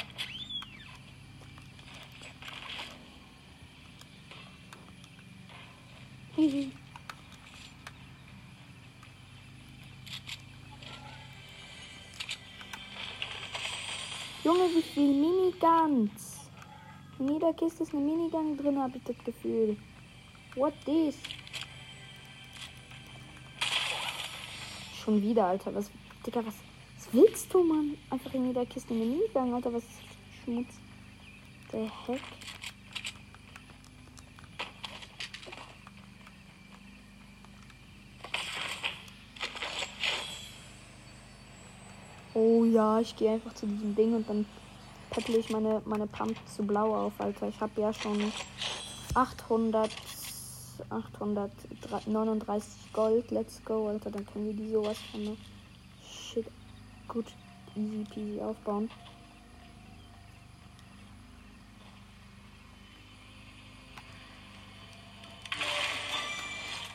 Junge, 14.44 14.70
wie 14.76 14.84
viel 14.84 15.12
Miniguns? 15.12 16.52
In 17.18 17.30
jeder 17.34 17.52
Kiste 17.54 17.82
ist 17.82 17.96
eine 17.96 18.04
Minigun 18.04 18.56
drin, 18.56 18.78
habe 18.78 18.96
ich 18.98 19.04
das 19.06 19.18
Gefühl. 19.26 19.76
What 20.54 20.76
this? 20.86 21.16
Schon 25.04 25.20
wieder, 25.20 25.46
Alter. 25.48 25.74
Was, 25.74 25.90
Digga, 26.24 26.46
was, 26.46 26.54
willst 27.12 27.54
du, 27.54 27.64
Mann? 27.64 27.98
Einfach 28.10 28.34
in 28.34 28.48
jeder 28.48 28.66
Kiste 28.66 28.94
eine 28.94 29.06
Minigun, 29.06 29.54
Alter. 29.54 29.74
Was 29.74 29.84
ist 29.84 30.44
Schmutz? 30.44 30.68
Der 31.72 31.90
Heck. 32.08 32.22
Oh 42.34 42.64
ja, 42.64 43.00
ich 43.00 43.16
gehe 43.16 43.32
einfach 43.32 43.54
zu 43.54 43.66
diesem 43.66 43.96
Ding 43.96 44.14
und 44.14 44.30
dann 44.30 44.46
peppel 45.10 45.36
ich 45.36 45.50
meine, 45.50 45.82
meine 45.86 46.08
Pump 46.08 46.38
zu 46.48 46.64
blau 46.64 46.96
auf, 46.96 47.14
Alter. 47.20 47.50
Ich 47.50 47.60
habe 47.60 47.82
ja 47.82 47.92
schon 47.92 48.32
800, 49.14 49.92
839 50.90 52.94
Gold. 52.94 53.32
Let's 53.32 53.62
go, 53.66 53.88
Alter. 53.88 54.12
Dann 54.12 54.26
können 54.26 54.48
wir 54.48 54.54
die 54.54 54.72
sowas 54.72 54.98
von 55.12 55.24
ne? 55.24 55.38
Gut 57.10 57.26
easy 57.76 58.06
peasy 58.14 58.40
aufbauen. 58.42 58.90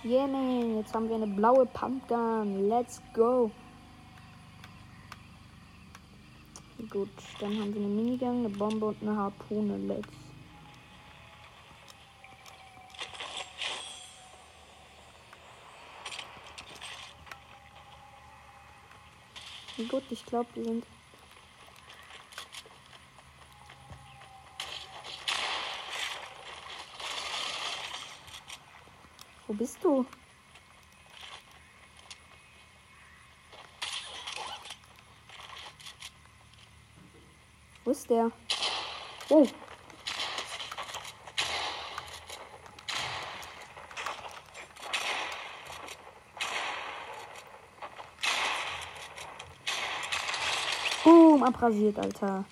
Yeah, 0.05 0.27
man. 0.27 0.77
Jetzt 0.77 0.95
haben 0.95 1.09
wir 1.09 1.17
eine 1.17 1.27
blaue 1.27 1.67
Pumpgun. 1.67 2.69
Let's 2.69 3.01
go. 3.15 3.51
Gut, 6.91 7.09
dann 7.41 7.59
haben 7.59 7.75
wir 7.75 7.81
eine 7.81 7.91
Minigun, 7.91 8.41
eine 8.41 8.51
Bombe 8.51 8.87
und 8.87 9.03
eine 9.03 9.17
Harpune. 9.17 9.79
Let's. 9.79 10.24
Gut, 19.77 20.05
ich 20.11 20.25
glaube, 20.25 20.49
die 20.55 20.63
sind. 20.63 20.87
Wo 29.49 29.53
bist 29.53 29.83
du? 29.83 30.07
Wo 37.85 37.91
ist 37.91 38.09
der? 38.09 38.31
Oh. 39.29 39.45
Boom, 51.05 51.43
abrasiert, 51.43 51.99
Alter. 51.99 52.47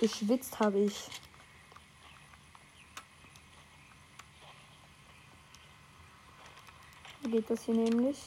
Geschwitzt 0.00 0.58
habe 0.58 0.78
ich. 0.78 1.10
Wie 7.20 7.32
geht 7.32 7.50
das 7.50 7.64
hier 7.64 7.74
nämlich? 7.74 8.18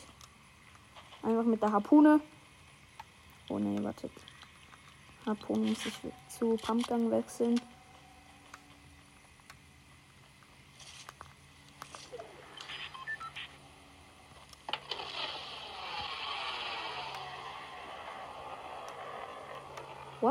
Einfach 1.24 1.46
mit 1.46 1.64
der 1.64 1.72
Harpune. 1.72 2.22
Oh 3.50 3.58
ne, 3.58 3.84
wartet. 3.84 4.12
Harpune 5.26 5.70
muss 5.70 5.84
ich 5.84 5.96
zu 6.30 6.58
Pumpgun 6.58 7.10
wechseln. 7.10 7.60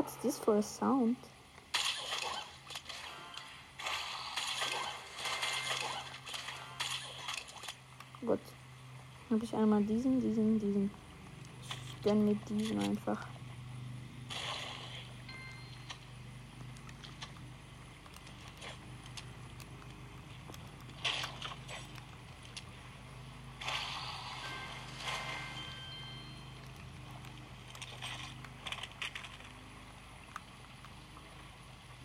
What's 0.05 0.17
this 0.17 0.39
for 0.39 0.59
a 0.59 0.63
sound? 0.63 1.17
Gut. 8.21 8.39
Habe 9.31 9.43
ich 9.43 9.55
einmal 9.55 9.83
diesen, 9.83 10.21
diesen, 10.21 10.61
diesen. 10.61 10.91
Ich 11.97 12.03
gönne 12.03 12.21
mir 12.21 12.35
diesen 12.35 12.79
einfach. 12.81 13.27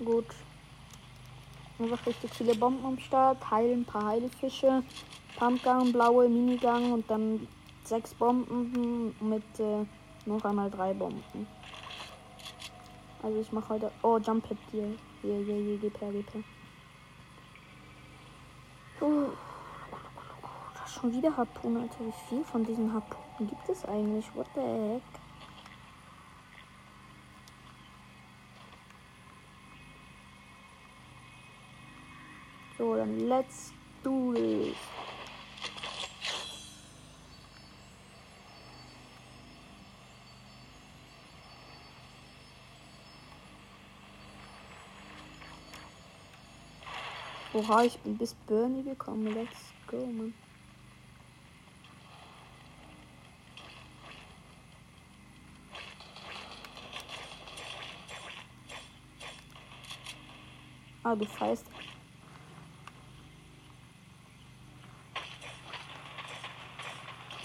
Gut. 0.10 0.34
Einfach 1.90 2.06
richtig 2.06 2.32
viele 2.36 2.54
Bomben 2.54 2.86
am 2.86 3.00
Start. 3.00 3.50
Heilen, 3.50 3.82
ein 3.82 3.86
paar 3.86 4.06
Heilfische. 4.06 4.84
Pumpgun, 5.38 5.92
blaue 5.92 6.30
Minigun 6.30 6.92
und 6.92 7.10
dann 7.10 7.48
sechs 7.84 8.14
Bomben 8.14 9.16
mit 9.20 9.60
äh, 9.60 9.86
noch 10.28 10.46
einmal 10.46 10.70
drei 10.70 10.94
Bomben. 10.94 11.48
Also 13.24 13.40
ich 13.40 13.52
mache 13.52 13.70
heute. 13.70 13.92
Oh, 14.04 14.20
Jump 14.20 14.48
Pad 14.48 14.58
hier. 14.72 14.96
Hier, 15.24 15.38
hier, 15.38 15.56
hier, 15.56 15.78
gib 15.80 16.00
her, 16.00 16.12
gib 16.12 16.32
her. 16.32 16.44
Ist 20.86 20.94
schon 20.94 21.12
wieder 21.12 21.36
Harpunen, 21.36 21.82
Alter. 21.84 22.06
Wie 22.06 22.14
viel 22.30 22.44
von 22.44 22.64
diesen 22.64 22.94
Harpunen 22.94 23.50
gibt 23.50 23.68
es 23.68 23.84
eigentlich? 23.86 24.26
What 24.36 24.48
the 24.54 24.62
heck? 24.62 25.02
So, 32.80 32.96
dann 32.96 33.28
let's 33.28 33.74
do 34.02 34.34
this. 34.34 34.74
Oha, 47.54 47.84
ich 47.84 48.00
bin 48.00 48.18
bis 48.18 48.34
Bernie 48.48 48.84
gekommen. 48.84 49.28
Let's 49.34 49.74
go, 49.86 49.98
man. 50.06 50.34
Ah, 61.04 61.14
du 61.14 61.26
feist. 61.26 61.66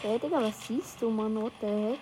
Hey, 0.05 0.19
Digga, 0.19 0.39
was 0.39 0.67
siehst 0.67 1.01
du, 1.01 1.09
Mann? 1.09 1.35
What 1.43 1.53
the 1.63 1.67
heck? 1.67 1.99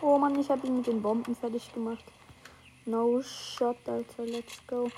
Oh 0.00 0.18
Mann, 0.18 0.36
ich 0.40 0.50
habe 0.50 0.66
ihn 0.66 0.78
mit 0.78 0.88
den 0.88 1.00
Bomben 1.00 1.36
fertig 1.36 1.72
gemacht. 1.72 2.02
No 2.84 3.22
shot, 3.22 3.76
Alter, 3.86 4.24
let's 4.26 4.58
go. 4.66 4.90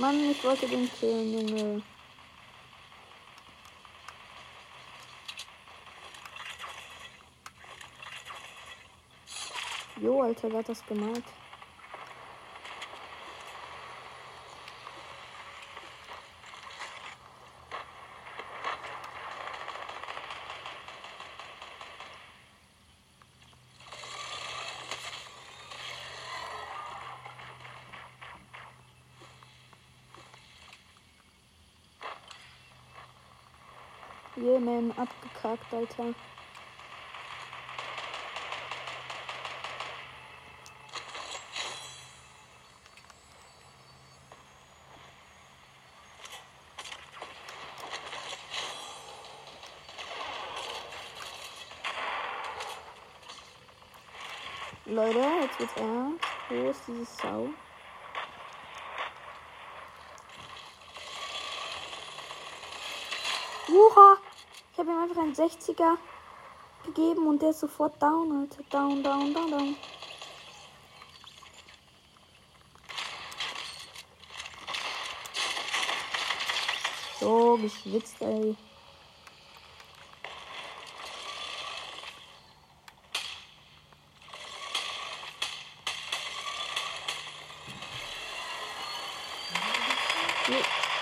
Mann, 0.00 0.30
ich 0.30 0.42
wollte 0.42 0.66
den 0.66 0.90
killen, 0.98 1.30
Junge. 1.30 1.82
Jo, 10.00 10.22
Alter, 10.22 10.50
wer 10.50 10.60
hat 10.60 10.70
das 10.70 10.86
gemalt? 10.86 11.24
einen 34.80 34.92
abgekackt, 34.92 35.74
Alter. 35.74 36.14
Leute, 54.86 55.18
jetzt 55.42 55.60
wird 55.60 55.76
ernst. 55.76 56.24
Wo 56.48 56.70
ist 56.70 56.82
diese 56.88 57.04
Sau? 57.04 57.50
Habe 64.90 65.04
ihm 65.04 65.10
einfach 65.10 65.22
einen 65.22 65.34
60er 65.34 65.96
gegeben 66.84 67.26
und 67.26 67.42
der 67.42 67.50
ist 67.50 67.60
sofort 67.60 68.00
down, 68.00 68.40
Alter. 68.40 68.62
Down, 68.70 69.02
down, 69.02 69.34
down, 69.34 69.50
down. 69.50 69.76
So, 77.18 77.58
geschwitzt, 77.58 78.20
ey. 78.20 78.56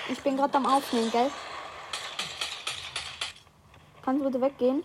Ich 0.09 0.19
bin 0.21 0.35
gerade 0.35 0.55
am 0.57 0.65
Aufnehmen, 0.65 1.09
gell? 1.11 1.31
Kannst 4.09 4.25
du 4.25 4.31
bitte 4.31 4.41
weggehen? 4.41 4.83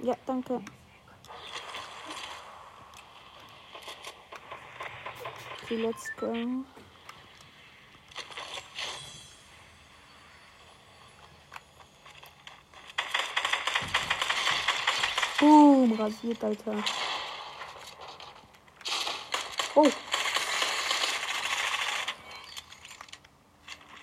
Ja, 0.00 0.14
danke. 0.26 0.62
Okay, 5.62 5.76
let's 5.76 6.14
go. 6.18 6.26
Boom, 15.40 15.92
rasiert, 15.98 16.44
Alter. 16.44 16.84
Oh. 19.74 19.90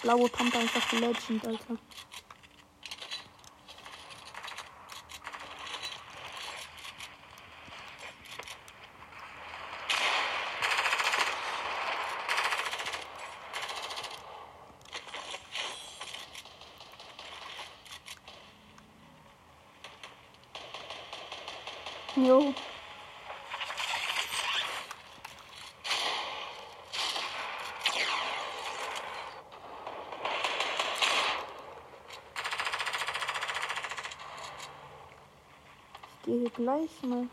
Blaue 0.01 0.27
Pumpe 0.29 0.57
einfach 0.57 0.91
Legend, 0.93 1.45
Alter. 1.45 1.77
Jo. 22.15 22.53
Ich 36.03 36.25
gehe 36.25 36.39
hier 36.39 36.48
gleich 36.59 36.89
mal. 37.03 37.25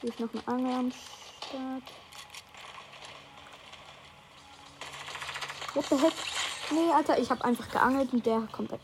Hier 0.00 0.10
ist 0.10 0.20
noch 0.20 0.28
eine 0.32 0.46
Angel 0.46 0.72
am 0.72 0.92
Start. 0.92 1.82
What 5.74 5.86
the 5.86 5.96
heck? 5.96 6.12
Nee, 6.70 6.92
Alter, 6.92 7.18
ich 7.18 7.30
habe 7.30 7.44
einfach 7.44 7.68
geangelt 7.68 8.12
und 8.12 8.24
der 8.24 8.46
kommt 8.52 8.70
weg. 8.70 8.80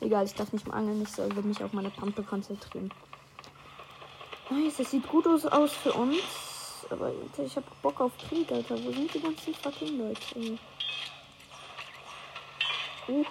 Egal, 0.00 0.26
ich 0.26 0.34
darf 0.34 0.52
nicht 0.52 0.68
mal 0.68 0.76
angeln, 0.76 1.00
ich 1.00 1.08
soll 1.08 1.28
mich 1.28 1.64
auf 1.64 1.72
meine 1.72 1.88
Pampe 1.88 2.22
konzentrieren. 2.22 2.92
Nice, 4.50 4.76
das 4.76 4.90
sieht 4.90 5.08
gut 5.08 5.26
aus, 5.26 5.72
für 5.72 5.92
uns. 5.94 6.20
Aber 6.90 7.06
Alter, 7.06 7.44
ich 7.44 7.56
hab 7.56 7.64
Bock 7.80 7.98
auf 8.02 8.12
Krieg, 8.18 8.52
Alter. 8.52 8.74
Wo 8.84 8.92
sind 8.92 9.14
die 9.14 9.20
ganzen 9.20 9.54
fucking 9.54 9.96
Leute? 9.96 10.58
Oh. 13.08 13.24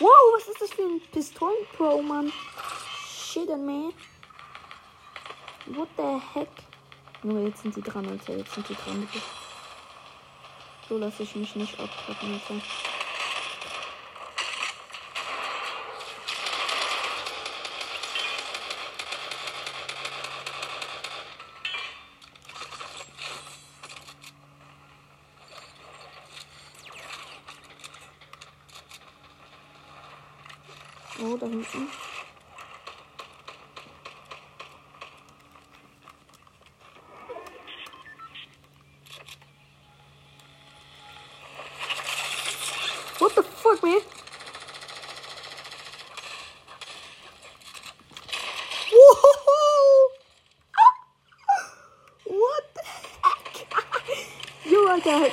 Wow, 0.00 0.08
was 0.34 0.48
ist 0.48 0.62
das 0.62 0.70
für 0.70 0.80
ein 0.80 0.98
Pistolen-Pro, 1.12 2.00
Mann? 2.00 2.32
Shit 3.06 3.50
me. 3.58 3.92
What 5.66 5.88
the 5.98 6.18
heck? 6.32 6.48
Nur 7.22 7.46
jetzt 7.46 7.60
sind 7.60 7.74
sie 7.74 7.82
dran, 7.82 8.08
Alter. 8.08 8.34
Jetzt 8.38 8.54
sind 8.54 8.66
sie 8.66 8.74
dran, 8.74 9.06
bitte. 9.06 9.22
So 10.88 10.96
lasse 10.96 11.22
ich 11.22 11.36
mich 11.36 11.54
nicht 11.54 11.78
abtreffen, 11.78 12.32
Alter. 12.32 12.62
Oh, 31.22 31.36
da 31.36 31.46
hinten. 31.46 31.86
What 43.18 43.34
the 43.34 43.42
fuck, 43.42 43.82
man? 43.82 44.00
Whoa! 48.90 50.10
What 52.24 52.64
the 52.74 52.82
heck? 52.82 53.44
Jo, 54.64 54.86
Alter. 54.86 55.30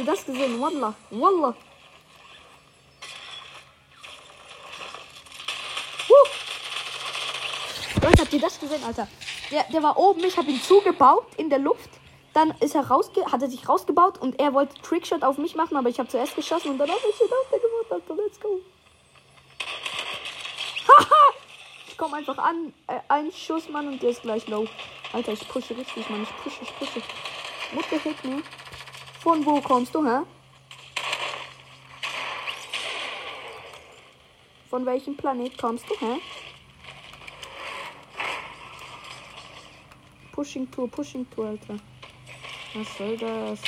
Ihr 0.00 0.06
das 0.06 0.24
gesehen? 0.24 0.58
Wallah. 0.58 0.94
Wallah. 1.10 1.54
Leute, 8.02 8.22
habt 8.22 8.32
ihr 8.32 8.40
das 8.40 8.58
gesehen, 8.58 8.82
Alter? 8.82 9.06
Der, 9.50 9.64
der 9.64 9.82
war 9.82 9.98
oben, 9.98 10.24
ich 10.24 10.38
habe 10.38 10.50
ihn 10.50 10.58
zugebaut 10.62 11.26
in 11.36 11.50
der 11.50 11.58
Luft. 11.58 11.90
Dann 12.32 12.52
ist 12.60 12.74
er 12.74 12.88
rausge 12.88 13.26
hat 13.30 13.42
er 13.42 13.50
sich 13.50 13.68
rausgebaut 13.68 14.16
und 14.16 14.40
er 14.40 14.54
wollte 14.54 14.80
Trickshot 14.80 15.22
auf 15.22 15.36
mich 15.36 15.54
machen, 15.54 15.76
aber 15.76 15.90
ich 15.90 15.98
habe 15.98 16.08
zuerst 16.08 16.34
geschossen 16.34 16.70
und 16.70 16.78
dann 16.78 16.88
habe 16.88 17.00
ich 17.00 17.20
ihn 17.20 17.26
auf 17.26 17.50
der 17.50 17.58
gemacht, 17.58 17.92
Alter. 17.92 18.22
Let's 18.22 18.40
go. 18.40 18.58
Haha! 20.88 21.34
ich 21.88 21.98
komme 21.98 22.16
einfach 22.16 22.38
an, 22.38 22.72
äh, 22.86 23.00
ein 23.08 23.30
Schuss, 23.32 23.68
Mann, 23.68 23.86
und 23.86 24.02
der 24.02 24.10
ist 24.10 24.22
gleich 24.22 24.48
low. 24.48 24.66
Alter, 25.12 25.32
ich 25.32 25.46
pushe 25.46 25.76
richtig, 25.76 26.08
Mann. 26.08 26.22
Ich 26.22 26.36
pushe, 26.42 26.62
ich 26.62 26.78
pushe. 26.78 27.02
The 27.90 27.98
heck, 27.98 28.24
ne? 28.24 28.42
Von 29.22 29.44
wo 29.44 29.60
kommst 29.60 29.94
du, 29.94 30.02
hä? 30.02 30.24
Von 34.70 34.86
welchem 34.86 35.14
Planet 35.14 35.58
kommst 35.58 35.84
du, 35.90 35.94
hä? 36.00 36.18
Pushing 40.32 40.70
Tour, 40.70 40.88
Pushing 40.88 41.26
Tour, 41.30 41.48
Alter. 41.48 41.76
Was 42.74 42.96
soll 42.96 43.18
das? 43.18 43.60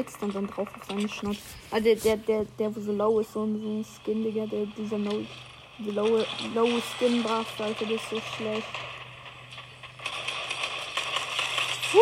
Schwitzt 0.00 0.22
und 0.22 0.34
dann 0.34 0.46
drauf 0.46 0.68
auf 0.74 0.84
seinen 0.86 1.08
Schnauze. 1.08 1.40
Also 1.70 1.84
der, 1.84 1.96
der, 1.96 2.16
der, 2.16 2.44
der, 2.58 2.76
wo 2.76 2.80
so 2.80 2.92
low 2.92 3.20
ist, 3.20 3.32
so 3.32 3.44
ein, 3.44 3.60
so 3.60 3.68
ein 3.68 3.84
Skin, 3.84 4.22
Digga, 4.22 4.46
der, 4.46 4.66
dieser 4.66 4.98
no, 4.98 5.22
die 5.78 5.90
low, 5.90 6.24
low 6.54 6.68
Skin 6.96 7.22
brav, 7.22 7.46
Alter, 7.58 7.84
das 7.84 7.94
ist 7.94 8.10
so 8.10 8.20
schlecht. 8.36 8.66
Huh. 11.92 11.98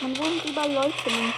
Man 0.00 0.16
wohnt 0.16 0.44
überall 0.44 0.72
Leute. 0.72 1.10
Man. 1.10 1.32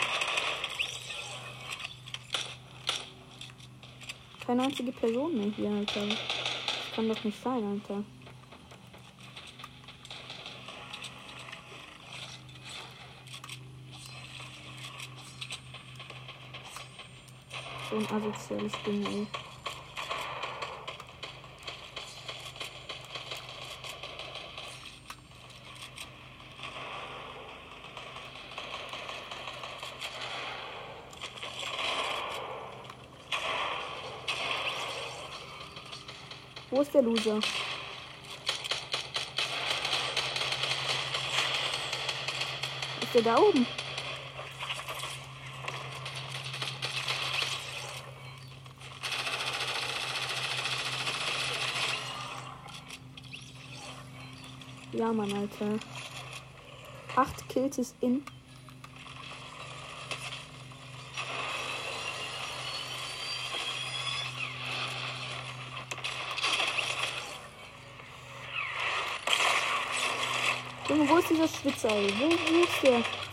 Person 5.01 5.39
mehr 5.39 5.53
hier, 5.57 5.71
Alter. 5.71 6.07
Das 6.09 6.17
kann 6.95 7.09
doch 7.09 7.25
nicht 7.25 7.43
sein, 7.43 7.65
Alter. 7.65 8.05
so 17.91 17.97
ein 17.97 18.07
asoziales 18.07 18.73
Ding, 18.87 19.05
ey. 19.05 19.27
Wo 36.71 36.83
ist 36.83 36.95
der 36.95 37.03
Loser? 37.03 37.39
Ist 43.03 43.15
der 43.15 43.23
da 43.23 43.37
oben? 43.37 43.67
Mann, 55.13 55.33
Alter. 55.33 55.79
Acht 57.17 57.49
Kills 57.49 57.79
ist 57.79 57.97
in. 58.01 58.23
Junge, 70.89 71.09
wo 71.09 71.19
ist 71.19 71.31
dieser 71.31 71.49
Schwitzer? 71.49 71.89
Wo, 71.89 72.31
wo 72.31 72.65
ist 72.65 72.83
der? 72.83 73.30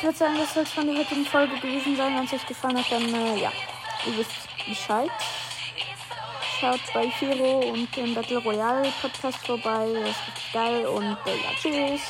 Ich 0.00 0.04
würde 0.04 0.16
sagen, 0.16 0.34
das 0.38 0.54
soll 0.54 0.66
schon 0.66 0.86
die 0.86 0.98
heutige 0.98 1.26
Folge 1.26 1.60
gewesen 1.60 1.94
sein. 1.94 2.16
Wenn 2.16 2.24
es 2.24 2.32
euch 2.32 2.46
gefallen 2.46 2.78
hat, 2.78 2.90
dann 2.90 3.02
äh, 3.02 3.38
ja, 3.38 3.52
ihr 4.06 4.16
wisst 4.16 4.30
Bescheid. 4.66 5.10
Schaut 6.58 6.80
bei 6.94 7.10
Firo 7.10 7.58
und 7.70 7.94
dem 7.94 8.14
Battle 8.14 8.38
Royale 8.38 8.90
Podcast 9.02 9.46
vorbei. 9.46 9.88
Das 9.92 10.08
ist 10.08 10.52
geil 10.54 10.86
und 10.86 11.04
äh, 11.04 11.36
ja, 11.36 11.50
tschüss. 11.60 12.00